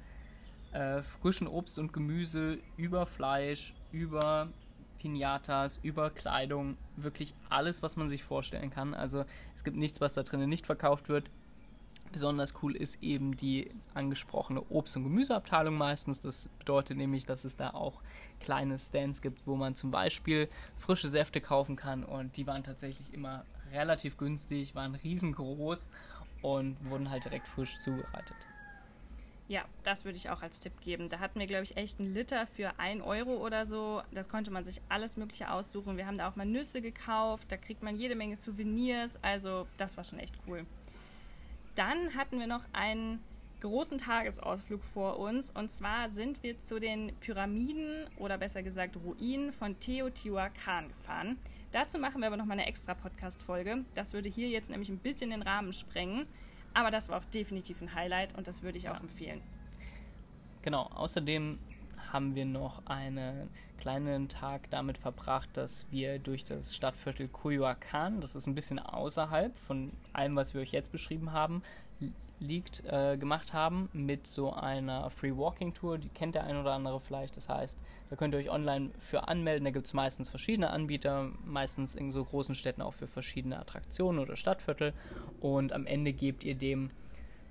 äh, 0.72 1.02
frischen 1.02 1.48
Obst 1.48 1.78
und 1.78 1.92
Gemüse 1.92 2.60
über 2.78 3.06
Fleisch, 3.06 3.74
über 3.92 4.48
Pinatas, 5.01 5.79
über 5.81 6.12
Kleidung, 6.12 6.77
wirklich 6.96 7.34
alles, 7.50 7.81
was 7.81 7.96
man 7.96 8.08
sich 8.08 8.24
vorstellen 8.24 8.70
kann. 8.70 8.93
Also 8.93 9.25
es 9.55 9.63
gibt 9.63 9.75
nichts, 9.75 10.00
was 10.00 10.13
da 10.13 10.22
drinnen 10.22 10.48
nicht 10.48 10.67
verkauft 10.67 11.10
wird. 11.10 11.29
Besonders 12.12 12.53
cool 12.62 12.75
ist 12.75 13.01
eben 13.01 13.36
die 13.36 13.72
angesprochene 13.96 14.62
Obst- 14.70 14.98
und 14.98 15.03
Gemüseabteilung 15.03 15.75
meistens. 15.75 16.20
Das 16.20 16.50
bedeutet 16.60 16.98
nämlich, 16.98 17.25
dass 17.25 17.46
es 17.46 17.55
da 17.55 17.72
auch 17.72 18.01
kleine 18.39 18.77
Stands 18.77 19.22
gibt, 19.24 19.48
wo 19.48 19.55
man 19.55 19.75
zum 19.75 19.89
Beispiel 19.89 20.50
frische 20.77 21.10
Säfte 21.10 21.41
kaufen 21.41 21.77
kann. 21.77 22.03
Und 22.03 22.38
die 22.38 22.46
waren 22.46 22.63
tatsächlich 22.63 23.13
immer 23.13 23.46
relativ 23.72 24.17
günstig, 24.17 24.75
waren 24.75 24.93
riesengroß 24.93 25.89
und 26.43 26.77
wurden 26.89 27.10
halt 27.10 27.24
direkt 27.25 27.48
frisch 27.48 27.79
zubereitet. 27.79 28.36
Ja, 29.51 29.65
das 29.84 30.05
würde 30.05 30.15
ich 30.15 30.29
auch 30.29 30.41
als 30.41 30.62
Tipp 30.62 30.79
geben. 30.79 31.10
Da 31.10 31.20
hatten 31.20 31.38
wir, 31.38 31.46
glaube 31.46 31.63
ich, 31.63 31.75
echt 31.75 32.00
einen 32.00 32.13
Liter 32.13 32.48
für 32.48 32.79
1 32.79 33.03
Euro 33.03 33.46
oder 33.46 33.65
so. 33.65 34.01
Das 34.13 34.29
konnte 34.29 34.50
man 34.50 34.63
sich 34.63 34.81
alles 34.88 35.17
Mögliche 35.17 35.51
aussuchen. 35.51 35.98
Wir 35.98 36.08
haben 36.08 36.17
da 36.17 36.29
auch 36.29 36.38
mal 36.38 36.46
Nüsse 36.46 36.81
gekauft. 36.81 37.51
Da 37.51 37.58
kriegt 37.58 37.84
man 37.84 37.98
jede 37.98 38.15
Menge 38.15 38.38
Souvenirs. 38.38 39.22
Also, 39.22 39.67
das 39.75 39.98
war 39.98 40.05
schon 40.05 40.20
echt 40.20 40.36
cool. 40.48 40.65
Dann 41.75 42.15
hatten 42.15 42.39
wir 42.39 42.48
noch 42.48 42.63
einen 42.72 43.22
großen 43.60 43.98
Tagesausflug 43.98 44.86
vor 44.86 45.20
uns. 45.20 45.51
Und 45.51 45.70
zwar 45.70 46.10
sind 46.10 46.41
wir 46.43 46.58
zu 46.58 46.79
den 46.79 47.13
Pyramiden 47.20 48.08
oder 48.20 48.38
besser 48.38 48.63
gesagt 48.63 48.96
Ruinen 48.96 49.51
von 49.51 49.77
Teotihuacan 49.81 50.88
gefahren. 50.88 51.38
Dazu 51.74 52.00
machen 52.00 52.22
wir 52.22 52.27
aber 52.27 52.38
nochmal 52.38 52.58
eine 52.58 52.67
extra 52.67 52.93
Podcast-Folge. 52.93 53.84
Das 53.96 54.13
würde 54.13 54.29
hier 54.29 54.48
jetzt 54.48 54.70
nämlich 54.70 54.88
ein 54.88 55.00
bisschen 55.00 55.31
den 55.31 55.41
Rahmen 55.41 55.74
sprengen. 55.74 56.25
Aber 56.74 56.92
das 56.92 57.10
war 57.10 57.20
auch 57.20 57.25
definitiv 57.25 57.82
ein 57.82 57.94
Highlight 57.94 58.38
und 58.38 58.48
das 58.48 58.63
würde 58.63 58.78
ich 58.78 58.90
auch 58.90 59.00
empfehlen. 59.00 59.42
Genau, 60.62 60.84
außerdem 60.84 61.60
haben 62.12 62.36
wir 62.36 62.46
noch 62.46 62.86
einen 62.86 63.50
kleinen 63.78 64.30
Tag 64.30 64.70
damit 64.70 64.98
verbracht, 64.98 65.50
dass 65.54 65.88
wir 65.90 66.20
durch 66.20 66.44
das 66.44 66.75
Stadtviertel 66.75 67.28
Coyoacán, 67.28 68.20
das 68.20 68.36
ist 68.36 68.48
ein 68.48 68.54
bisschen 68.54 68.78
außerhalb 68.80 69.58
von 69.58 69.92
allem, 70.13 70.36
was 70.36 70.54
wir 70.54 70.62
euch 70.62 70.72
jetzt 70.72 70.92
beschrieben 70.92 71.32
haben, 71.32 71.63
liegt, 72.42 72.84
äh, 72.86 73.18
gemacht 73.18 73.54
haben 73.54 73.90
mit 73.94 74.28
so 74.28 74.52
einer 74.52 75.10
Free 75.10 75.36
Walking 75.36 75.74
Tour. 75.74 75.98
Die 75.98 76.10
kennt 76.10 76.36
der 76.36 76.44
ein 76.44 76.58
oder 76.58 76.74
andere 76.74 77.00
vielleicht. 77.00 77.38
Das 77.38 77.48
heißt, 77.48 77.80
da 78.10 78.16
könnt 78.16 78.34
ihr 78.34 78.40
euch 78.40 78.50
online 78.50 78.90
für 79.00 79.28
anmelden. 79.28 79.64
Da 79.64 79.72
gibt 79.72 79.86
es 79.86 79.94
meistens 79.94 80.30
verschiedene 80.30 80.72
Anbieter, 80.72 81.30
meistens 81.46 81.96
in 81.96 82.12
so 82.12 82.26
großen 82.26 82.56
Städten 82.56 82.82
auch 82.82 82.94
für 82.94 83.08
verschiedene 83.08 83.60
Attraktionen 83.60 84.20
oder 84.20 84.36
Stadtviertel. 84.36 84.94
Und 85.40 85.72
am 85.72 85.86
Ende 85.86 86.12
gebt 86.14 86.44
ihr 86.44 86.56
dem 86.56 86.90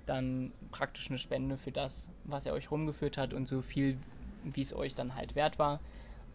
dann 0.05 0.51
praktisch 0.71 1.09
eine 1.09 1.17
Spende 1.17 1.57
für 1.57 1.71
das, 1.71 2.09
was 2.25 2.45
er 2.45 2.53
euch 2.53 2.69
rumgeführt 2.69 3.17
hat 3.17 3.33
und 3.33 3.47
so 3.47 3.61
viel, 3.61 3.97
wie 4.43 4.61
es 4.61 4.73
euch 4.73 4.93
dann 4.93 5.15
halt 5.15 5.35
wert 5.35 5.57
war. 5.57 5.79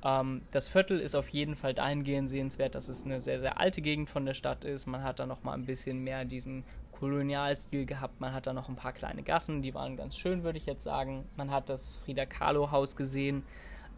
Ähm, 0.03 0.43
das 0.53 0.69
Viertel 0.69 1.01
ist 1.01 1.15
auf 1.15 1.29
jeden 1.31 1.57
Fall 1.57 1.75
dahingehend 1.75 2.31
sehenswert, 2.31 2.75
dass 2.75 2.89
es 2.89 3.05
eine 3.05 3.21
sehr, 3.21 3.41
sehr 3.41 3.59
alte 3.59 3.83
Gegend 3.83 4.09
von 4.09 4.25
der 4.25 4.35
Stadt 4.35 4.65
ist. 4.65 4.87
Man 4.87 5.03
hat 5.03 5.19
da 5.19 5.27
noch 5.27 5.43
mal 5.43 5.53
ein 5.53 5.67
bisschen 5.67 6.05
mehr 6.05 6.25
diesen 6.25 6.65
Kolonialstil 6.99 7.87
gehabt. 7.87 8.21
Man 8.21 8.33
hat 8.33 8.47
da 8.47 8.53
noch 8.53 8.69
ein 8.69 8.77
paar 8.77 8.93
kleine 8.93 9.23
Gassen, 9.23 9.63
die 9.63 9.75
waren 9.75 9.97
ganz 9.97 10.17
schön, 10.17 10.45
würde 10.45 10.59
ich 10.59 10.67
jetzt 10.67 10.83
sagen. 10.83 11.25
Man 11.37 11.51
hat 11.51 11.69
das 11.69 11.97
Frida 11.97 12.27
Kahlo 12.27 12.71
Haus 12.71 12.97
gesehen. 12.97 13.43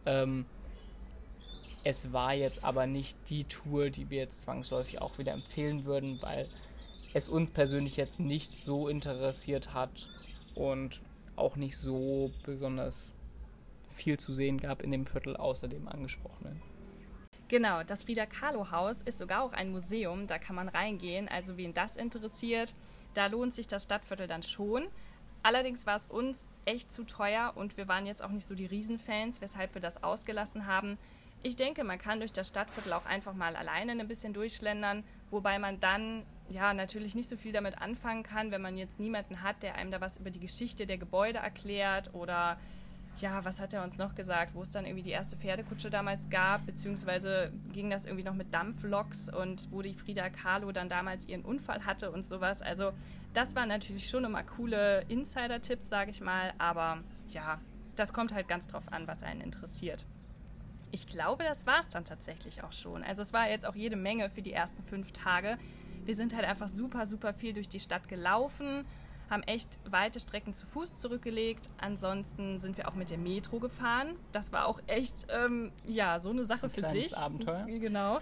Ähm, 0.05 0.47
es 1.85 2.12
war 2.12 2.35
jetzt 2.35 2.64
aber 2.64 2.87
nicht 2.87 3.17
die 3.31 3.45
Tour, 3.45 3.90
die 3.90 4.11
wir 4.11 4.19
jetzt 4.19 4.43
zwangsläufig 4.43 5.00
auch 5.00 5.19
wieder 5.19 5.33
empfehlen 5.33 5.85
würden, 5.85 6.21
weil 6.21 6.49
es 7.14 7.28
uns 7.28 7.50
persönlich 7.50 7.97
jetzt 7.97 8.21
nicht 8.21 8.52
so 8.52 8.88
interessiert 8.88 9.73
hat 9.75 10.11
und 10.55 11.00
auch 11.37 11.57
nicht 11.57 11.76
so 11.76 12.33
besonders 12.45 13.17
viel 13.90 14.18
zu 14.18 14.33
sehen 14.33 14.59
gab 14.59 14.83
in 14.83 14.90
dem 14.90 15.07
Viertel 15.07 15.37
außer 15.37 15.68
dem 15.68 15.88
angesprochenen. 15.88 16.61
Genau, 17.49 17.83
das 17.83 18.03
Frida 18.03 18.27
Kahlo 18.27 18.70
Haus 18.70 19.01
ist 19.03 19.18
sogar 19.18 19.42
auch 19.42 19.55
ein 19.55 19.72
Museum, 19.72 20.27
da 20.27 20.38
kann 20.38 20.55
man 20.55 20.68
reingehen. 20.68 21.29
Also 21.29 21.57
wen 21.57 21.72
das 21.72 21.96
interessiert, 21.96 22.75
da 23.14 23.27
lohnt 23.27 23.55
sich 23.55 23.66
das 23.66 23.85
Stadtviertel 23.85 24.27
dann 24.27 24.42
schon. 24.42 24.87
Allerdings 25.42 25.87
war 25.87 25.97
es 25.97 26.07
uns 26.07 26.49
echt 26.64 26.90
zu 26.90 27.05
teuer 27.05 27.53
und 27.55 27.77
wir 27.77 27.88
waren 27.88 28.07
jetzt 28.07 28.23
auch 28.23 28.31
nicht 28.31 28.47
so 28.47 28.55
die 28.55 28.66
Riesenfans, 28.66 29.40
weshalb 29.40 29.75
wir 29.75 29.81
das 29.81 30.03
ausgelassen 30.03 30.66
haben. 30.66 30.99
Ich 31.42 31.55
denke, 31.55 31.85
man 31.85 31.99
kann 31.99 32.18
durch 32.18 32.33
das 32.33 32.49
Stadtviertel 32.49 32.92
auch 32.92 33.07
einfach 33.07 33.33
mal 33.33 33.55
alleine 33.55 33.92
ein 33.92 34.09
bisschen 34.09 34.33
durchschlendern, 34.33 35.05
wobei 35.31 35.59
man 35.59 35.79
dann 35.79 36.25
ja 36.51 36.75
natürlich 36.75 37.14
nicht 37.14 37.29
so 37.29 37.37
viel 37.37 37.53
damit 37.53 37.81
anfangen 37.81 38.25
kann, 38.25 38.51
wenn 38.51 38.62
man 38.62 38.77
jetzt 38.77 38.99
niemanden 38.99 39.42
hat, 39.42 39.62
der 39.62 39.77
einem 39.77 39.92
da 39.92 40.01
was 40.01 40.16
über 40.16 40.31
die 40.31 40.40
Geschichte 40.40 40.87
der 40.87 40.99
Gebäude 40.99 41.38
erklärt 41.38 42.12
oder 42.14 42.59
ja, 43.16 43.44
was 43.44 43.61
hat 43.61 43.75
er 43.75 43.83
uns 43.83 43.99
noch 43.99 44.14
gesagt, 44.14 44.55
wo 44.55 44.62
es 44.62 44.71
dann 44.71 44.85
irgendwie 44.85 45.03
die 45.03 45.11
erste 45.11 45.37
Pferdekutsche 45.37 45.90
damals 45.90 46.31
gab, 46.31 46.64
beziehungsweise 46.66 47.53
ging 47.73 47.90
das 47.90 48.05
irgendwie 48.05 48.25
noch 48.25 48.35
mit 48.35 48.55
Dampfloks 48.55 49.29
und 49.29 49.73
wo 49.73 49.83
die 49.83 49.94
Frida 49.94 50.31
Kahlo 50.31 50.71
dann 50.73 50.88
damals 50.88 51.27
ihren 51.27 51.42
Unfall 51.42 51.85
hatte 51.85 52.11
und 52.11 52.25
sowas. 52.25 52.62
Also 52.62 52.92
das 53.35 53.57
waren 53.57 53.68
natürlich 53.68 54.09
schon 54.09 54.25
immer 54.25 54.42
coole 54.42 55.05
Insider-Tipps, 55.09 55.88
sage 55.88 56.11
ich 56.11 56.21
mal, 56.21 56.53
aber 56.59 56.99
ja, 57.31 57.61
das 57.97 58.12
kommt 58.12 58.33
halt 58.33 58.49
ganz 58.49 58.66
drauf 58.66 58.85
an, 58.92 59.07
was 59.07 59.23
einen 59.23 59.40
interessiert. 59.40 60.05
Ich 60.90 61.07
glaube, 61.07 61.44
das 61.44 61.66
war 61.66 61.81
es 61.81 61.88
dann 61.88 62.05
tatsächlich 62.05 62.62
auch 62.64 62.73
schon. 62.73 63.03
Also 63.03 63.23
es 63.23 63.33
war 63.33 63.49
jetzt 63.49 63.66
auch 63.66 63.75
jede 63.75 63.97
Menge 63.97 64.31
für 64.31 64.42
die 64.42 64.53
ersten 64.53 64.83
fünf 64.85 65.12
Tage. 65.12 65.59
Wir 66.05 66.14
sind 66.14 66.35
halt 66.35 66.47
einfach 66.47 66.68
super, 66.68 67.05
super 67.05 67.35
viel 67.35 67.53
durch 67.53 67.68
die 67.68 67.81
Stadt 67.81 68.09
gelaufen, 68.09 68.87
haben 69.31 69.43
echt 69.43 69.79
weite 69.91 70.21
Strecken 70.21 70.53
zu 70.53 70.67
Fuß 70.67 70.95
zurückgelegt. 70.95 71.69
Ansonsten 71.79 72.59
sind 72.61 72.77
wir 72.79 72.88
auch 72.88 72.95
mit 72.95 73.11
der 73.11 73.19
Metro 73.19 73.59
gefahren. 73.59 74.14
Das 74.33 74.53
war 74.53 74.67
auch 74.67 74.81
echt, 74.87 75.27
ähm, 75.31 75.71
ja, 75.87 76.19
so 76.19 76.31
eine 76.31 76.45
Sache 76.45 76.67
Ein 76.67 76.71
für 76.71 76.83
sich. 76.91 77.17
Abenteuer. 77.17 77.64
Genau. 77.67 78.21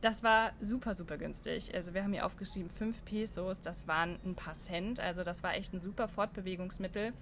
Das 0.00 0.22
war 0.22 0.52
super, 0.60 0.94
super 0.94 1.16
günstig. 1.16 1.74
Also 1.74 1.94
wir 1.94 2.02
haben 2.04 2.12
hier 2.12 2.26
aufgeschrieben 2.26 2.68
5 2.70 3.04
Pesos, 3.04 3.60
das 3.60 3.88
waren 3.88 4.18
ein 4.24 4.34
paar 4.34 4.52
Cent. 4.54 5.00
Also 5.00 5.22
das 5.22 5.42
war 5.42 5.54
echt 5.54 5.72
ein 5.72 5.80
super 5.80 6.06
Fortbewegungsmittel. 6.06 7.12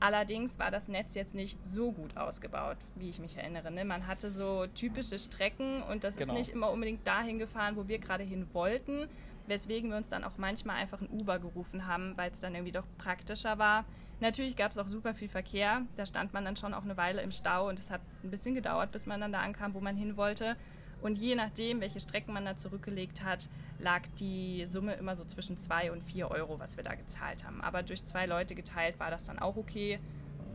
Allerdings 0.00 0.58
war 0.60 0.70
das 0.70 0.86
Netz 0.86 1.14
jetzt 1.14 1.34
nicht 1.34 1.58
so 1.66 1.90
gut 1.90 2.16
ausgebaut, 2.16 2.76
wie 2.94 3.10
ich 3.10 3.18
mich 3.18 3.36
erinnere. 3.36 3.72
Ne? 3.72 3.84
Man 3.84 4.06
hatte 4.06 4.30
so 4.30 4.66
typische 4.68 5.18
Strecken 5.18 5.82
und 5.82 6.04
das 6.04 6.16
Genau. 6.16 6.34
ist 6.34 6.38
nicht 6.38 6.50
immer 6.50 6.70
unbedingt 6.70 7.04
dahin 7.04 7.38
gefahren, 7.40 7.74
wo 7.76 7.88
wir 7.88 7.98
gerade 7.98 8.22
hin 8.22 8.46
wollten, 8.52 9.08
weswegen 9.48 9.90
wir 9.90 9.96
uns 9.96 10.08
dann 10.08 10.24
auch 10.24 10.36
manchmal 10.36 10.76
einfach 10.76 11.00
ein 11.00 11.08
Uber 11.08 11.38
gerufen 11.38 11.86
haben, 11.86 12.16
weil 12.16 12.30
es 12.30 12.40
dann 12.40 12.54
irgendwie 12.54 12.72
doch 12.72 12.86
praktischer 12.98 13.58
war. 13.58 13.84
Natürlich 14.20 14.56
gab 14.56 14.72
es 14.72 14.78
auch 14.78 14.88
super 14.88 15.14
viel 15.14 15.28
Verkehr, 15.28 15.82
da 15.96 16.04
stand 16.04 16.32
man 16.32 16.44
dann 16.44 16.56
schon 16.56 16.74
auch 16.74 16.82
eine 16.82 16.96
Weile 16.96 17.22
im 17.22 17.30
Stau 17.30 17.68
und 17.68 17.78
es 17.78 17.90
hat 17.90 18.00
ein 18.24 18.30
bisschen 18.30 18.54
gedauert, 18.54 18.90
bis 18.90 19.06
man 19.06 19.20
dann 19.20 19.32
da 19.32 19.40
ankam, 19.40 19.74
wo 19.74 19.80
man 19.80 19.96
hin 19.96 20.16
wollte. 20.16 20.56
Und 21.00 21.18
je 21.18 21.36
nachdem, 21.36 21.80
welche 21.80 22.00
Strecken 22.00 22.34
man 22.34 22.44
da 22.44 22.56
zurückgelegt 22.56 23.22
hat, 23.24 23.48
lag 23.78 24.02
die 24.18 24.64
Summe 24.66 24.94
immer 24.94 25.14
so 25.14 25.24
zwischen 25.24 25.56
2 25.56 25.92
und 25.92 26.02
4 26.02 26.30
Euro, 26.30 26.58
was 26.58 26.76
wir 26.76 26.82
da 26.82 26.94
gezahlt 26.94 27.44
haben. 27.44 27.60
Aber 27.60 27.84
durch 27.84 28.04
zwei 28.04 28.26
Leute 28.26 28.56
geteilt 28.56 28.98
war 28.98 29.10
das 29.10 29.24
dann 29.24 29.38
auch 29.38 29.56
okay. 29.56 30.00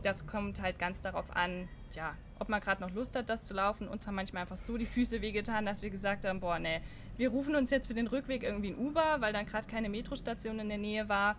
Das 0.04 0.26
kommt 0.26 0.60
halt 0.60 0.78
ganz 0.78 1.00
darauf 1.00 1.34
an, 1.34 1.66
ja, 1.94 2.14
ob 2.38 2.48
man 2.50 2.60
gerade 2.60 2.82
noch 2.82 2.90
Lust 2.90 3.16
hat, 3.16 3.30
das 3.30 3.42
zu 3.42 3.54
laufen. 3.54 3.88
Uns 3.88 4.06
haben 4.06 4.14
manchmal 4.14 4.42
einfach 4.42 4.56
so 4.56 4.76
die 4.76 4.84
Füße 4.86 5.22
wehgetan, 5.22 5.64
dass 5.64 5.82
wir 5.82 5.88
gesagt 5.88 6.26
haben, 6.26 6.40
boah, 6.40 6.58
nee, 6.58 6.80
wir 7.16 7.30
rufen 7.30 7.54
uns 7.56 7.70
jetzt 7.70 7.86
für 7.86 7.94
den 7.94 8.06
Rückweg 8.06 8.42
irgendwie 8.42 8.68
ein 8.68 8.78
Uber, 8.78 9.16
weil 9.20 9.32
dann 9.32 9.46
gerade 9.46 9.66
keine 9.66 9.88
Metrostation 9.88 10.58
in 10.58 10.68
der 10.68 10.78
Nähe 10.78 11.08
war. 11.08 11.36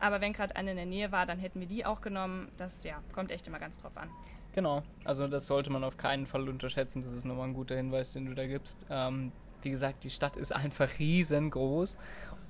Aber 0.00 0.20
wenn 0.20 0.32
gerade 0.32 0.56
eine 0.56 0.72
in 0.72 0.76
der 0.76 0.86
Nähe 0.86 1.12
war, 1.12 1.24
dann 1.24 1.38
hätten 1.38 1.60
wir 1.60 1.68
die 1.68 1.86
auch 1.86 2.00
genommen. 2.00 2.48
Das 2.56 2.82
ja, 2.84 3.00
kommt 3.14 3.30
echt 3.30 3.46
immer 3.46 3.58
ganz 3.58 3.78
drauf 3.78 3.96
an. 3.96 4.08
Genau, 4.54 4.82
also 5.04 5.28
das 5.28 5.46
sollte 5.46 5.70
man 5.70 5.84
auf 5.84 5.96
keinen 5.96 6.26
Fall 6.26 6.48
unterschätzen. 6.48 7.02
Das 7.02 7.12
ist 7.12 7.24
nochmal 7.24 7.48
ein 7.48 7.54
guter 7.54 7.76
Hinweis, 7.76 8.12
den 8.12 8.26
du 8.26 8.34
da 8.34 8.46
gibst. 8.46 8.86
Ähm, 8.90 9.30
wie 9.64 9.70
gesagt, 9.70 10.04
die 10.04 10.10
Stadt 10.10 10.36
ist 10.36 10.54
einfach 10.54 10.98
riesengroß. 10.98 11.96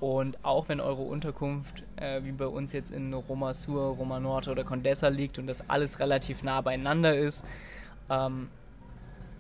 Und 0.01 0.43
auch 0.45 0.69
wenn 0.69 0.81
eure 0.81 1.03
Unterkunft 1.03 1.85
äh, 1.97 2.25
wie 2.25 2.33
bei 2.33 2.47
uns 2.47 2.73
jetzt 2.73 2.91
in 2.91 3.13
Roma 3.13 3.53
Sur, 3.53 3.97
Roma 3.97 4.19
Norte 4.19 4.51
oder 4.51 4.65
Condessa 4.65 5.09
liegt 5.09 5.39
und 5.39 5.47
das 5.47 5.69
alles 5.69 6.01
relativ 6.01 6.43
nah 6.43 6.63
beieinander 6.63 7.15
ist, 7.15 7.45
ähm, 8.09 8.49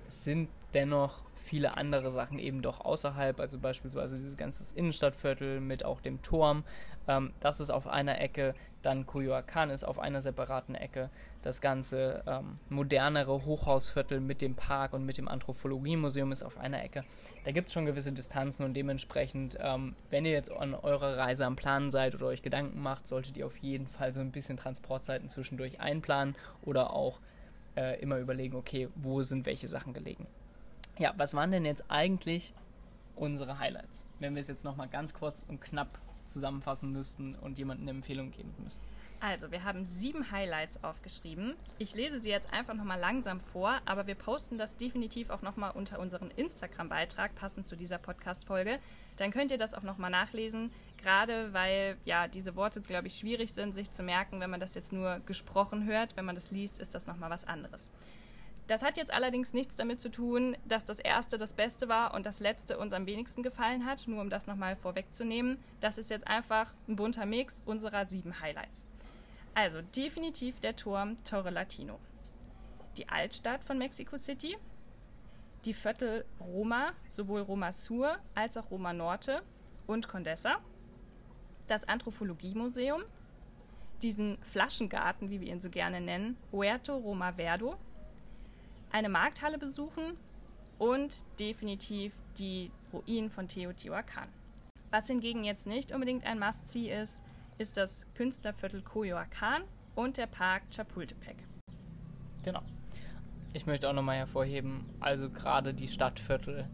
sind 0.09 0.51
dennoch 0.75 1.23
viele 1.35 1.77
andere 1.77 2.11
Sachen 2.11 2.39
eben 2.39 2.63
doch 2.63 2.81
außerhalb, 2.85 3.41
also 3.41 3.59
beispielsweise 3.59 4.17
dieses 4.17 4.37
ganze 4.37 4.77
Innenstadtviertel 4.77 5.61
mit 5.61 5.85
auch 5.85 6.01
dem 6.01 6.23
Turm. 6.23 6.63
Ähm, 7.09 7.33
das 7.41 7.59
ist 7.61 7.71
auf 7.71 7.89
einer 7.89 8.21
Ecke, 8.21 8.55
dann 8.83 9.07
Coyoacán 9.07 9.71
ist 9.71 9.85
auf 9.85 9.99
einer 9.99 10.23
separaten 10.23 10.75
Ecke. 10.75 11.11
Das 11.43 11.61
ganze 11.61 12.23
ähm, 12.27 12.59
modernere 12.69 13.45
Hochhausviertel 13.45 14.21
mit 14.21 14.41
dem 14.41 14.55
Park 14.55 14.93
und 14.93 15.05
mit 15.05 15.19
dem 15.19 15.29
Anthropologiemuseum 15.29 16.33
ist 16.33 16.43
auf 16.43 16.59
einer 16.59 16.83
Ecke. 16.83 17.05
Da 17.45 17.53
gibt 17.53 17.69
es 17.69 17.75
schon 17.75 17.87
gewisse 17.87 18.13
Distanzen 18.13 18.65
und 18.65 18.75
dementsprechend, 18.75 19.59
ähm, 19.61 19.95
wenn 20.11 20.25
ihr 20.25 20.33
jetzt 20.33 20.51
an 20.51 20.75
eurer 20.75 21.17
Reise 21.19 21.45
am 21.47 21.57
Planen 21.57 21.91
seid 21.91 22.15
oder 22.15 22.27
euch 22.27 22.43
Gedanken 22.43 22.81
macht, 22.81 23.07
solltet 23.07 23.37
ihr 23.37 23.47
auf 23.47 23.57
jeden 23.59 23.87
Fall 23.87 24.13
so 24.13 24.21
ein 24.21 24.33
bisschen 24.33 24.57
Transportzeiten 24.57 25.29
zwischendurch 25.29 25.81
einplanen 25.81 26.37
oder 26.63 26.93
auch 26.93 27.21
äh, 27.77 28.01
immer 28.01 28.19
überlegen, 28.19 28.57
okay, 28.57 28.89
wo 28.97 29.23
sind 29.23 29.47
welche 29.47 29.69
Sachen 29.69 29.93
gelegen. 29.93 30.27
Ja, 30.99 31.15
was 31.17 31.35
waren 31.35 31.51
denn 31.51 31.65
jetzt 31.65 31.85
eigentlich 31.89 32.53
unsere 33.17 33.59
Highlights, 33.59 34.07
wenn 34.19 34.35
wir 34.35 34.41
es 34.41 34.49
jetzt 34.49 34.65
nochmal 34.65 34.89
ganz 34.89 35.15
kurz 35.15 35.45
und 35.49 35.61
knapp 35.61 35.99
zusammenfassen 36.31 36.93
müssten 36.93 37.35
und 37.35 37.59
jemandem 37.59 37.89
eine 37.89 37.99
Empfehlung 37.99 38.31
geben 38.31 38.55
müssten? 38.63 38.85
Also, 39.23 39.51
wir 39.51 39.65
haben 39.65 39.85
sieben 39.85 40.31
Highlights 40.31 40.83
aufgeschrieben. 40.83 41.55
Ich 41.79 41.95
lese 41.95 42.21
sie 42.21 42.31
jetzt 42.31 42.51
einfach 42.55 42.73
nochmal 42.73 42.99
langsam 42.99 43.39
vor, 43.39 43.79
aber 43.85 44.07
wir 44.07 44.15
posten 44.15 44.57
das 44.57 44.75
definitiv 44.77 45.29
auch 45.29 45.43
nochmal 45.43 45.73
unter 45.73 45.99
unseren 45.99 46.31
Instagram-Beitrag, 46.31 47.35
passend 47.35 47.69
zu 47.69 47.77
dieser 47.77 47.99
Podcast-Folge. 47.99 48.79
Dann 49.17 49.31
könnt 49.31 49.51
ihr 49.51 49.59
das 49.59 49.75
auch 49.75 49.83
nochmal 49.83 50.11
nachlesen, 50.11 50.73
gerade 50.97 51.53
weil 51.53 51.99
ja 52.07 52.29
diese 52.29 52.57
Worte, 52.57 52.81
glaube 52.81 53.09
ich, 53.09 53.17
schwierig 53.17 53.53
sind, 53.53 53.75
sich 53.75 53.91
zu 53.91 54.03
merken, 54.03 54.41
wenn 54.41 54.49
man 54.49 54.61
das 54.61 54.75
jetzt 54.75 54.91
nur 54.91 55.21
gesprochen 55.27 55.85
hört. 55.85 56.17
Wenn 56.17 56.25
man 56.25 56.35
das 56.35 56.51
liest, 56.51 56.81
ist 56.81 56.95
das 56.95 57.07
nochmal 57.07 57.29
was 57.29 57.45
anderes. 57.45 57.91
Das 58.71 58.85
hat 58.85 58.97
jetzt 58.97 59.13
allerdings 59.13 59.53
nichts 59.53 59.75
damit 59.75 60.01
zu 60.01 60.13
tun, 60.13 60.57
dass 60.65 60.85
das 60.85 61.01
erste 61.01 61.39
das 61.39 61.55
Beste 61.55 61.89
war 61.89 62.15
und 62.15 62.25
das 62.25 62.39
letzte 62.39 62.79
uns 62.79 62.93
am 62.93 63.05
wenigsten 63.05 63.43
gefallen 63.43 63.85
hat, 63.85 64.07
nur 64.07 64.21
um 64.21 64.31
das 64.31 64.47
nochmal 64.47 64.77
vorwegzunehmen. 64.77 65.59
Das 65.81 65.99
ist 65.99 66.09
jetzt 66.09 66.29
einfach 66.29 66.73
ein 66.87 66.95
bunter 66.95 67.27
Mix 67.27 67.61
unserer 67.67 68.07
sieben 68.07 68.39
Highlights. 68.39 68.85
Also 69.55 69.83
definitiv 69.83 70.61
der 70.61 70.77
Turm 70.77 71.17
Torre 71.25 71.51
Latino. 71.51 71.99
Die 72.97 73.09
Altstadt 73.09 73.65
von 73.65 73.77
Mexico 73.77 74.17
City, 74.17 74.57
die 75.65 75.75
Viertel 75.75 76.25
Roma, 76.39 76.93
sowohl 77.09 77.41
Roma 77.41 77.73
Sur 77.73 78.19
als 78.37 78.57
auch 78.57 78.71
Roma 78.71 78.93
Norte 78.93 79.43
und 79.89 80.07
Condessa, 80.07 80.61
das 81.67 81.89
Anthropologiemuseum, 81.89 83.03
diesen 84.01 84.39
Flaschengarten, 84.43 85.29
wie 85.29 85.41
wir 85.41 85.49
ihn 85.49 85.61
so 85.61 85.71
gerne 85.71 86.01
nennen, 86.01 86.37
Huerto 86.53 86.97
Roma 86.97 87.33
Verdo, 87.33 87.77
eine 88.91 89.09
Markthalle 89.09 89.59
besuchen 89.59 90.15
und 90.79 91.25
definitiv 91.39 92.13
die 92.39 92.71
Ruinen 92.93 93.31
von 93.31 93.49
Teotihuacan. 93.49 94.29
Was 94.91 95.07
hingegen 95.07 95.45
jetzt 95.45 95.67
nicht 95.67 95.93
unbedingt 95.93 96.27
ein 96.27 96.39
Must-See 96.39 96.91
ist, 96.91 97.23
ist 97.59 97.77
das 97.77 98.07
Künstlerviertel 98.15 98.81
Coyoacán 98.81 99.63
und 99.95 100.17
der 100.17 100.27
Park 100.27 100.63
Chapultepec. 100.75 101.37
Genau. 102.43 102.63
Ich 103.53 103.67
möchte 103.67 103.89
auch 103.89 103.93
nochmal 103.93 104.17
hervorheben, 104.17 104.87
also 105.01 105.31
gerade 105.31 105.75
die 105.75 105.89
Stadtviertel 105.89 106.69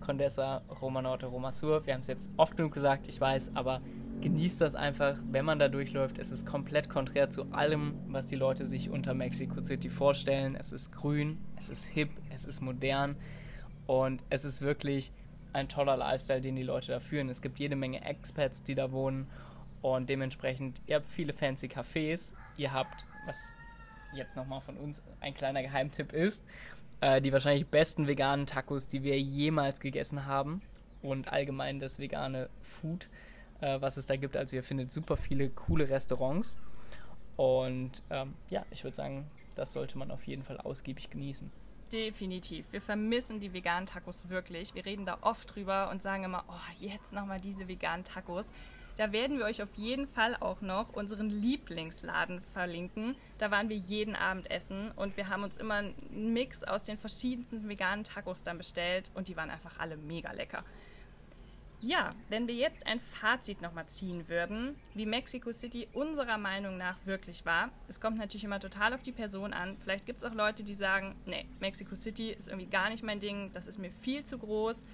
Condessa, 0.00 0.62
Roma 0.80 1.02
Norte, 1.02 1.26
Roma 1.26 1.52
Sur. 1.52 1.84
Wir 1.86 1.94
haben 1.94 2.02
es 2.02 2.08
jetzt 2.08 2.30
oft 2.36 2.56
genug 2.56 2.72
gesagt, 2.72 3.08
ich 3.08 3.20
weiß, 3.20 3.56
aber 3.56 3.80
genießt 4.20 4.60
das 4.60 4.74
einfach, 4.74 5.18
wenn 5.30 5.44
man 5.44 5.58
da 5.58 5.68
durchläuft. 5.68 6.18
Es 6.18 6.30
ist 6.30 6.46
komplett 6.46 6.88
konträr 6.88 7.30
zu 7.30 7.44
allem, 7.52 7.94
was 8.08 8.26
die 8.26 8.36
Leute 8.36 8.66
sich 8.66 8.90
unter 8.90 9.14
Mexico 9.14 9.62
City 9.62 9.88
vorstellen. 9.88 10.56
Es 10.56 10.72
ist 10.72 10.92
grün, 10.92 11.38
es 11.56 11.70
ist 11.70 11.84
hip, 11.86 12.10
es 12.32 12.44
ist 12.44 12.60
modern 12.60 13.16
und 13.86 14.22
es 14.30 14.44
ist 14.44 14.60
wirklich 14.60 15.12
ein 15.52 15.68
toller 15.68 15.96
Lifestyle, 15.96 16.40
den 16.40 16.56
die 16.56 16.62
Leute 16.62 16.88
da 16.92 17.00
führen. 17.00 17.28
Es 17.28 17.42
gibt 17.42 17.58
jede 17.58 17.76
Menge 17.76 18.04
Expats, 18.04 18.62
die 18.62 18.74
da 18.74 18.92
wohnen 18.92 19.26
und 19.82 20.10
dementsprechend, 20.10 20.80
ihr 20.86 20.96
habt 20.96 21.08
viele 21.08 21.32
fancy 21.32 21.66
Cafés, 21.66 22.32
ihr 22.56 22.72
habt, 22.72 23.06
was 23.26 23.54
jetzt 24.12 24.36
nochmal 24.36 24.60
von 24.60 24.76
uns 24.76 25.02
ein 25.20 25.34
kleiner 25.34 25.62
Geheimtipp 25.62 26.12
ist, 26.12 26.44
äh, 27.00 27.20
die 27.20 27.32
wahrscheinlich 27.32 27.66
besten 27.68 28.06
veganen 28.06 28.46
Tacos, 28.46 28.88
die 28.88 29.02
wir 29.02 29.18
jemals 29.18 29.80
gegessen 29.80 30.26
haben 30.26 30.60
und 31.02 31.32
allgemein 31.32 31.80
das 31.80 31.98
vegane 31.98 32.50
Food, 32.62 33.08
äh, 33.60 33.80
was 33.80 33.96
es 33.96 34.06
da 34.06 34.16
gibt. 34.16 34.36
Also 34.36 34.56
ihr 34.56 34.62
findet 34.62 34.92
super 34.92 35.16
viele 35.16 35.50
coole 35.50 35.88
Restaurants 35.88 36.58
und 37.36 38.02
ähm, 38.10 38.34
ja, 38.50 38.66
ich 38.70 38.84
würde 38.84 38.96
sagen, 38.96 39.26
das 39.54 39.72
sollte 39.72 39.96
man 39.98 40.10
auf 40.10 40.24
jeden 40.24 40.42
Fall 40.42 40.58
ausgiebig 40.58 41.10
genießen. 41.10 41.50
Definitiv. 41.92 42.72
Wir 42.72 42.80
vermissen 42.80 43.40
die 43.40 43.52
veganen 43.52 43.86
Tacos 43.86 44.28
wirklich. 44.28 44.74
Wir 44.74 44.86
reden 44.86 45.06
da 45.06 45.18
oft 45.22 45.54
drüber 45.54 45.90
und 45.90 46.02
sagen 46.02 46.24
immer, 46.24 46.44
oh, 46.48 46.72
jetzt 46.78 47.12
nochmal 47.12 47.40
diese 47.40 47.66
veganen 47.66 48.04
Tacos. 48.04 48.52
Da 48.96 49.12
werden 49.12 49.38
wir 49.38 49.46
euch 49.46 49.62
auf 49.62 49.74
jeden 49.76 50.06
Fall 50.06 50.36
auch 50.40 50.60
noch 50.60 50.92
unseren 50.92 51.30
Lieblingsladen 51.30 52.42
verlinken. 52.42 53.16
Da 53.38 53.50
waren 53.50 53.68
wir 53.68 53.76
jeden 53.76 54.14
Abend 54.14 54.50
essen 54.50 54.90
und 54.94 55.16
wir 55.16 55.28
haben 55.28 55.42
uns 55.42 55.56
immer 55.56 55.76
einen 55.76 56.32
Mix 56.32 56.62
aus 56.62 56.84
den 56.84 56.98
verschiedenen 56.98 57.68
veganen 57.68 58.04
Tacos 58.04 58.42
dann 58.42 58.58
bestellt 58.58 59.10
und 59.14 59.28
die 59.28 59.36
waren 59.36 59.50
einfach 59.50 59.78
alle 59.78 59.96
mega 59.96 60.30
lecker. 60.32 60.64
Ja, 61.82 62.14
wenn 62.28 62.46
wir 62.46 62.54
jetzt 62.54 62.86
ein 62.86 63.00
Fazit 63.00 63.62
nochmal 63.62 63.86
ziehen 63.86 64.28
würden, 64.28 64.76
wie 64.92 65.06
Mexico 65.06 65.50
City 65.50 65.88
unserer 65.94 66.36
Meinung 66.36 66.76
nach 66.76 66.98
wirklich 67.06 67.46
war, 67.46 67.70
es 67.88 68.02
kommt 68.02 68.18
natürlich 68.18 68.44
immer 68.44 68.60
total 68.60 68.92
auf 68.92 69.02
die 69.02 69.12
Person 69.12 69.54
an. 69.54 69.78
Vielleicht 69.78 70.04
gibt 70.04 70.18
es 70.18 70.24
auch 70.24 70.34
Leute, 70.34 70.62
die 70.62 70.74
sagen, 70.74 71.16
nee, 71.24 71.46
Mexico 71.58 71.94
City 71.94 72.32
ist 72.32 72.48
irgendwie 72.48 72.68
gar 72.68 72.90
nicht 72.90 73.02
mein 73.02 73.18
Ding, 73.18 73.50
das 73.54 73.66
ist 73.66 73.78
mir 73.78 73.90
viel 73.90 74.24
zu 74.24 74.36
groß, 74.36 74.84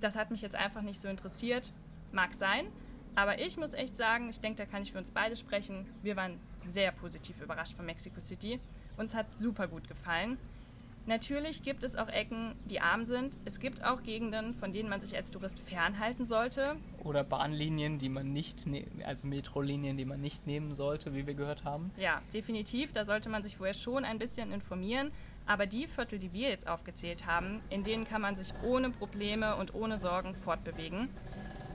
das 0.00 0.16
hat 0.16 0.30
mich 0.30 0.42
jetzt 0.42 0.54
einfach 0.54 0.82
nicht 0.82 1.00
so 1.00 1.08
interessiert. 1.08 1.72
Mag 2.12 2.34
sein, 2.34 2.66
aber 3.14 3.40
ich 3.40 3.56
muss 3.56 3.72
echt 3.72 3.96
sagen, 3.96 4.28
ich 4.28 4.40
denke, 4.40 4.58
da 4.58 4.66
kann 4.66 4.82
ich 4.82 4.92
für 4.92 4.98
uns 4.98 5.10
beide 5.10 5.36
sprechen. 5.36 5.86
Wir 6.02 6.16
waren 6.16 6.38
sehr 6.60 6.92
positiv 6.92 7.40
überrascht 7.40 7.74
von 7.74 7.86
Mexico 7.86 8.20
City. 8.20 8.60
Uns 8.98 9.14
hat 9.14 9.30
super 9.30 9.66
gut 9.66 9.88
gefallen. 9.88 10.36
Natürlich 11.06 11.62
gibt 11.62 11.84
es 11.84 11.96
auch 11.96 12.08
Ecken, 12.08 12.54
die 12.64 12.80
arm 12.80 13.04
sind. 13.04 13.36
Es 13.44 13.60
gibt 13.60 13.84
auch 13.84 14.02
Gegenden, 14.02 14.54
von 14.54 14.72
denen 14.72 14.88
man 14.88 15.02
sich 15.02 15.14
als 15.14 15.30
Tourist 15.30 15.60
fernhalten 15.60 16.24
sollte. 16.24 16.76
Oder 17.02 17.24
Bahnlinien, 17.24 17.98
die 17.98 18.08
man 18.08 18.32
nicht, 18.32 18.66
ne 18.66 18.86
also 19.04 19.26
Metrolinien, 19.26 19.98
die 19.98 20.06
man 20.06 20.22
nicht 20.22 20.46
nehmen 20.46 20.72
sollte, 20.74 21.14
wie 21.14 21.26
wir 21.26 21.34
gehört 21.34 21.64
haben. 21.64 21.90
Ja, 21.98 22.22
definitiv. 22.32 22.92
Da 22.92 23.04
sollte 23.04 23.28
man 23.28 23.42
sich 23.42 23.58
vorher 23.58 23.74
schon 23.74 24.06
ein 24.06 24.18
bisschen 24.18 24.50
informieren. 24.50 25.10
Aber 25.46 25.66
die 25.66 25.86
Viertel, 25.86 26.18
die 26.18 26.32
wir 26.32 26.48
jetzt 26.48 26.66
aufgezählt 26.66 27.26
haben, 27.26 27.60
in 27.68 27.82
denen 27.82 28.06
kann 28.06 28.22
man 28.22 28.34
sich 28.34 28.54
ohne 28.64 28.88
Probleme 28.88 29.56
und 29.56 29.74
ohne 29.74 29.98
Sorgen 29.98 30.34
fortbewegen. 30.34 31.10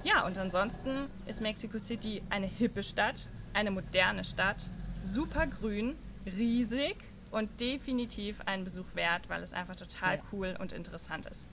Ja, 0.03 0.25
und 0.25 0.39
ansonsten 0.39 1.05
ist 1.27 1.41
Mexico 1.41 1.77
City 1.77 2.23
eine 2.31 2.47
hippe 2.47 2.81
Stadt, 2.81 3.27
eine 3.53 3.69
moderne 3.69 4.23
Stadt, 4.23 4.57
super 5.03 5.45
grün, 5.45 5.95
riesig 6.25 6.95
und 7.31 7.59
definitiv 7.59 8.41
einen 8.45 8.63
Besuch 8.63 8.95
wert, 8.95 9.29
weil 9.29 9.43
es 9.43 9.53
einfach 9.53 9.75
total 9.75 10.17
Ja. 10.17 10.23
cool 10.31 10.55
und 10.59 10.71
interessant 10.71 11.25
ist. 11.25 11.47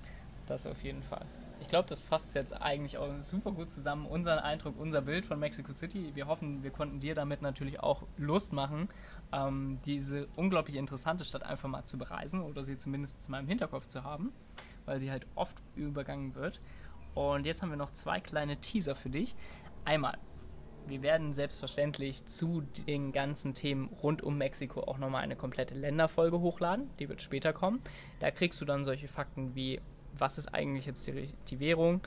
Das 0.46 0.66
auf 0.66 0.82
jeden 0.82 1.02
Fall. 1.02 1.24
Ich 1.60 1.68
glaube, 1.68 1.88
das 1.88 2.00
fasst 2.00 2.34
jetzt 2.34 2.52
eigentlich 2.52 2.98
auch 2.98 3.10
super 3.20 3.50
gut 3.50 3.70
zusammen. 3.70 4.06
Unseren 4.06 4.38
Eindruck, 4.38 4.78
unser 4.78 5.00
Bild 5.00 5.24
von 5.26 5.40
Mexico 5.40 5.72
City. 5.72 6.14
Wir 6.14 6.26
hoffen, 6.26 6.62
wir 6.62 6.70
konnten 6.70 7.00
dir 7.00 7.14
damit 7.14 7.42
natürlich 7.42 7.80
auch 7.80 8.02
Lust 8.18 8.52
machen, 8.52 8.88
ähm, 9.32 9.80
diese 9.84 10.28
unglaublich 10.36 10.76
interessante 10.76 11.24
Stadt 11.24 11.42
einfach 11.42 11.68
mal 11.68 11.84
zu 11.84 11.98
bereisen 11.98 12.42
oder 12.42 12.62
sie 12.64 12.76
zumindest 12.76 13.28
mal 13.30 13.40
im 13.40 13.48
Hinterkopf 13.48 13.88
zu 13.88 14.04
haben, 14.04 14.32
weil 14.84 15.00
sie 15.00 15.10
halt 15.10 15.26
oft 15.34 15.56
übergangen 15.74 16.34
wird. 16.34 16.60
Und 17.14 17.46
jetzt 17.46 17.62
haben 17.62 17.70
wir 17.70 17.78
noch 17.78 17.90
zwei 17.90 18.20
kleine 18.20 18.58
Teaser 18.58 18.94
für 18.94 19.08
dich. 19.08 19.34
Einmal, 19.86 20.18
wir 20.88 21.02
werden 21.02 21.34
selbstverständlich 21.34 22.26
zu 22.26 22.62
den 22.86 23.12
ganzen 23.12 23.54
Themen 23.54 23.88
rund 24.02 24.22
um 24.22 24.38
Mexiko 24.38 24.82
auch 24.82 24.98
nochmal 24.98 25.22
eine 25.22 25.36
komplette 25.36 25.74
Länderfolge 25.74 26.40
hochladen. 26.40 26.90
Die 26.98 27.08
wird 27.08 27.22
später 27.22 27.52
kommen. 27.52 27.80
Da 28.20 28.30
kriegst 28.30 28.60
du 28.60 28.64
dann 28.64 28.84
solche 28.84 29.08
Fakten 29.08 29.54
wie, 29.54 29.80
was 30.16 30.38
ist 30.38 30.54
eigentlich 30.54 30.86
jetzt 30.86 31.06
die, 31.06 31.28
die 31.48 31.60
Währung? 31.60 32.00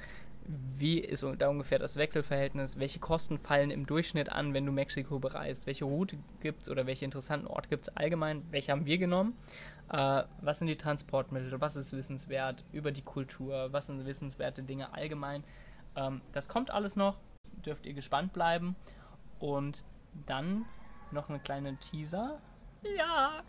Wie 0.77 0.99
ist 0.99 1.23
da 1.37 1.49
ungefähr 1.49 1.77
das 1.77 1.97
Wechselverhältnis? 1.97 2.79
Welche 2.79 2.99
Kosten 2.99 3.37
fallen 3.37 3.69
im 3.69 3.85
Durchschnitt 3.85 4.31
an, 4.31 4.53
wenn 4.53 4.65
du 4.65 4.71
Mexiko 4.71 5.19
bereist? 5.19 5.67
Welche 5.67 5.85
Route 5.85 6.17
gibt 6.39 6.63
es 6.63 6.69
oder 6.69 6.87
welche 6.87 7.05
interessanten 7.05 7.47
Orte 7.47 7.69
gibt 7.69 7.87
es 7.87 7.95
allgemein? 7.95 8.43
Welche 8.49 8.71
haben 8.71 8.85
wir 8.85 8.97
genommen? 8.97 9.35
Äh, 9.91 10.23
was 10.41 10.59
sind 10.59 10.67
die 10.67 10.77
Transportmittel? 10.77 11.59
Was 11.61 11.75
ist 11.75 11.93
wissenswert 11.93 12.63
über 12.71 12.91
die 12.91 13.01
Kultur? 13.01 13.67
Was 13.71 13.87
sind 13.87 14.05
wissenswerte 14.05 14.63
Dinge 14.63 14.93
allgemein? 14.93 15.43
Ähm, 15.95 16.21
das 16.31 16.47
kommt 16.47 16.71
alles 16.71 16.95
noch. 16.95 17.17
Dürft 17.65 17.85
ihr 17.85 17.93
gespannt 17.93 18.33
bleiben. 18.33 18.75
Und 19.39 19.85
dann 20.25 20.65
noch 21.11 21.29
eine 21.29 21.39
kleine 21.39 21.75
Teaser. 21.75 22.41
Ja, 22.97 23.43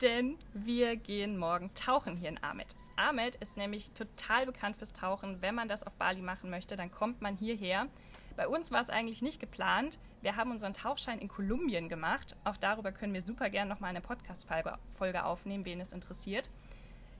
denn 0.00 0.36
wir 0.52 0.96
gehen 0.96 1.38
morgen 1.38 1.72
tauchen 1.74 2.16
hier 2.16 2.28
in 2.28 2.42
Ahmed. 2.42 2.68
Ahmed 2.96 3.36
ist 3.36 3.56
nämlich 3.56 3.90
total 3.90 4.46
bekannt 4.46 4.76
fürs 4.76 4.92
Tauchen. 4.92 5.42
Wenn 5.42 5.54
man 5.54 5.68
das 5.68 5.82
auf 5.82 5.94
Bali 5.96 6.22
machen 6.22 6.50
möchte, 6.50 6.76
dann 6.76 6.90
kommt 6.90 7.20
man 7.20 7.36
hierher. 7.36 7.88
Bei 8.36 8.48
uns 8.48 8.70
war 8.70 8.80
es 8.80 8.90
eigentlich 8.90 9.22
nicht 9.22 9.40
geplant. 9.40 9.98
Wir 10.22 10.36
haben 10.36 10.50
unseren 10.50 10.74
Tauchschein 10.74 11.18
in 11.18 11.28
Kolumbien 11.28 11.88
gemacht. 11.88 12.36
Auch 12.44 12.56
darüber 12.56 12.92
können 12.92 13.14
wir 13.14 13.22
super 13.22 13.50
gerne 13.50 13.68
nochmal 13.68 13.90
eine 13.90 14.00
Podcast-Folge 14.00 14.78
Folge 14.94 15.24
aufnehmen, 15.24 15.64
wen 15.64 15.80
es 15.80 15.92
interessiert. 15.92 16.50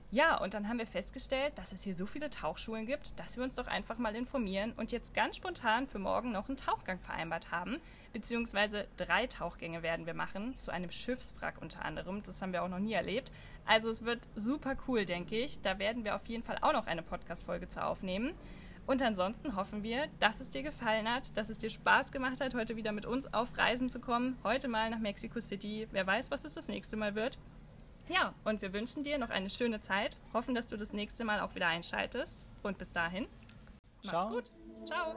Ja, 0.09 0.37
und 0.37 0.53
dann 0.53 0.69
haben 0.69 0.77
wir 0.77 0.87
festgestellt, 0.87 1.57
dass 1.57 1.73
es 1.73 1.83
hier 1.83 1.93
so 1.93 2.05
viele 2.05 2.29
Tauchschulen 2.29 2.85
gibt, 2.85 3.19
dass 3.19 3.35
wir 3.35 3.43
uns 3.43 3.55
doch 3.55 3.67
einfach 3.67 3.97
mal 3.97 4.15
informieren 4.15 4.71
und 4.77 4.93
jetzt 4.93 5.13
ganz 5.13 5.35
spontan 5.35 5.85
für 5.85 5.99
morgen 5.99 6.31
noch 6.31 6.47
einen 6.47 6.55
Tauchgang 6.55 6.97
vereinbart 6.97 7.51
haben. 7.51 7.81
Beziehungsweise 8.13 8.87
drei 8.95 9.27
Tauchgänge 9.27 9.83
werden 9.83 10.05
wir 10.05 10.13
machen, 10.13 10.57
zu 10.59 10.71
einem 10.71 10.91
Schiffswrack 10.91 11.61
unter 11.61 11.83
anderem. 11.83 12.23
Das 12.23 12.41
haben 12.41 12.53
wir 12.53 12.63
auch 12.63 12.69
noch 12.69 12.79
nie 12.79 12.93
erlebt. 12.93 13.33
Also 13.65 13.89
es 13.89 14.05
wird 14.05 14.21
super 14.33 14.77
cool, 14.87 15.03
denke 15.03 15.37
ich. 15.37 15.59
Da 15.59 15.77
werden 15.77 16.05
wir 16.05 16.15
auf 16.15 16.25
jeden 16.27 16.43
Fall 16.43 16.57
auch 16.61 16.71
noch 16.71 16.87
eine 16.87 17.03
Podcast-Folge 17.03 17.67
zu 17.67 17.83
aufnehmen. 17.83 18.33
Und 18.85 19.01
ansonsten 19.01 19.57
hoffen 19.57 19.83
wir, 19.83 20.07
dass 20.21 20.39
es 20.39 20.49
dir 20.49 20.63
gefallen 20.63 21.13
hat, 21.13 21.35
dass 21.35 21.49
es 21.49 21.57
dir 21.57 21.69
Spaß 21.69 22.13
gemacht 22.13 22.39
hat, 22.39 22.55
heute 22.55 22.77
wieder 22.77 22.93
mit 22.93 23.05
uns 23.05 23.33
auf 23.33 23.57
Reisen 23.57 23.89
zu 23.89 23.99
kommen. 23.99 24.37
Heute 24.45 24.69
mal 24.69 24.89
nach 24.89 24.99
Mexico 24.99 25.41
City. 25.41 25.89
Wer 25.91 26.07
weiß, 26.07 26.31
was 26.31 26.45
es 26.45 26.53
das 26.53 26.69
nächste 26.69 26.95
Mal 26.95 27.13
wird. 27.13 27.37
Ja, 28.09 28.33
und 28.45 28.61
wir 28.61 28.71
wünschen 28.73 29.03
dir 29.03 29.17
noch 29.17 29.29
eine 29.29 29.49
schöne 29.49 29.81
Zeit. 29.81 30.17
Hoffen, 30.33 30.55
dass 30.55 30.67
du 30.67 30.77
das 30.77 30.93
nächste 30.93 31.25
Mal 31.25 31.39
auch 31.41 31.55
wieder 31.55 31.67
einschaltest. 31.67 32.47
Und 32.63 32.77
bis 32.77 32.91
dahin, 32.91 33.27
mach's 34.03 34.09
Ciao. 34.09 34.29
gut. 34.29 34.51
Ciao. 34.85 35.15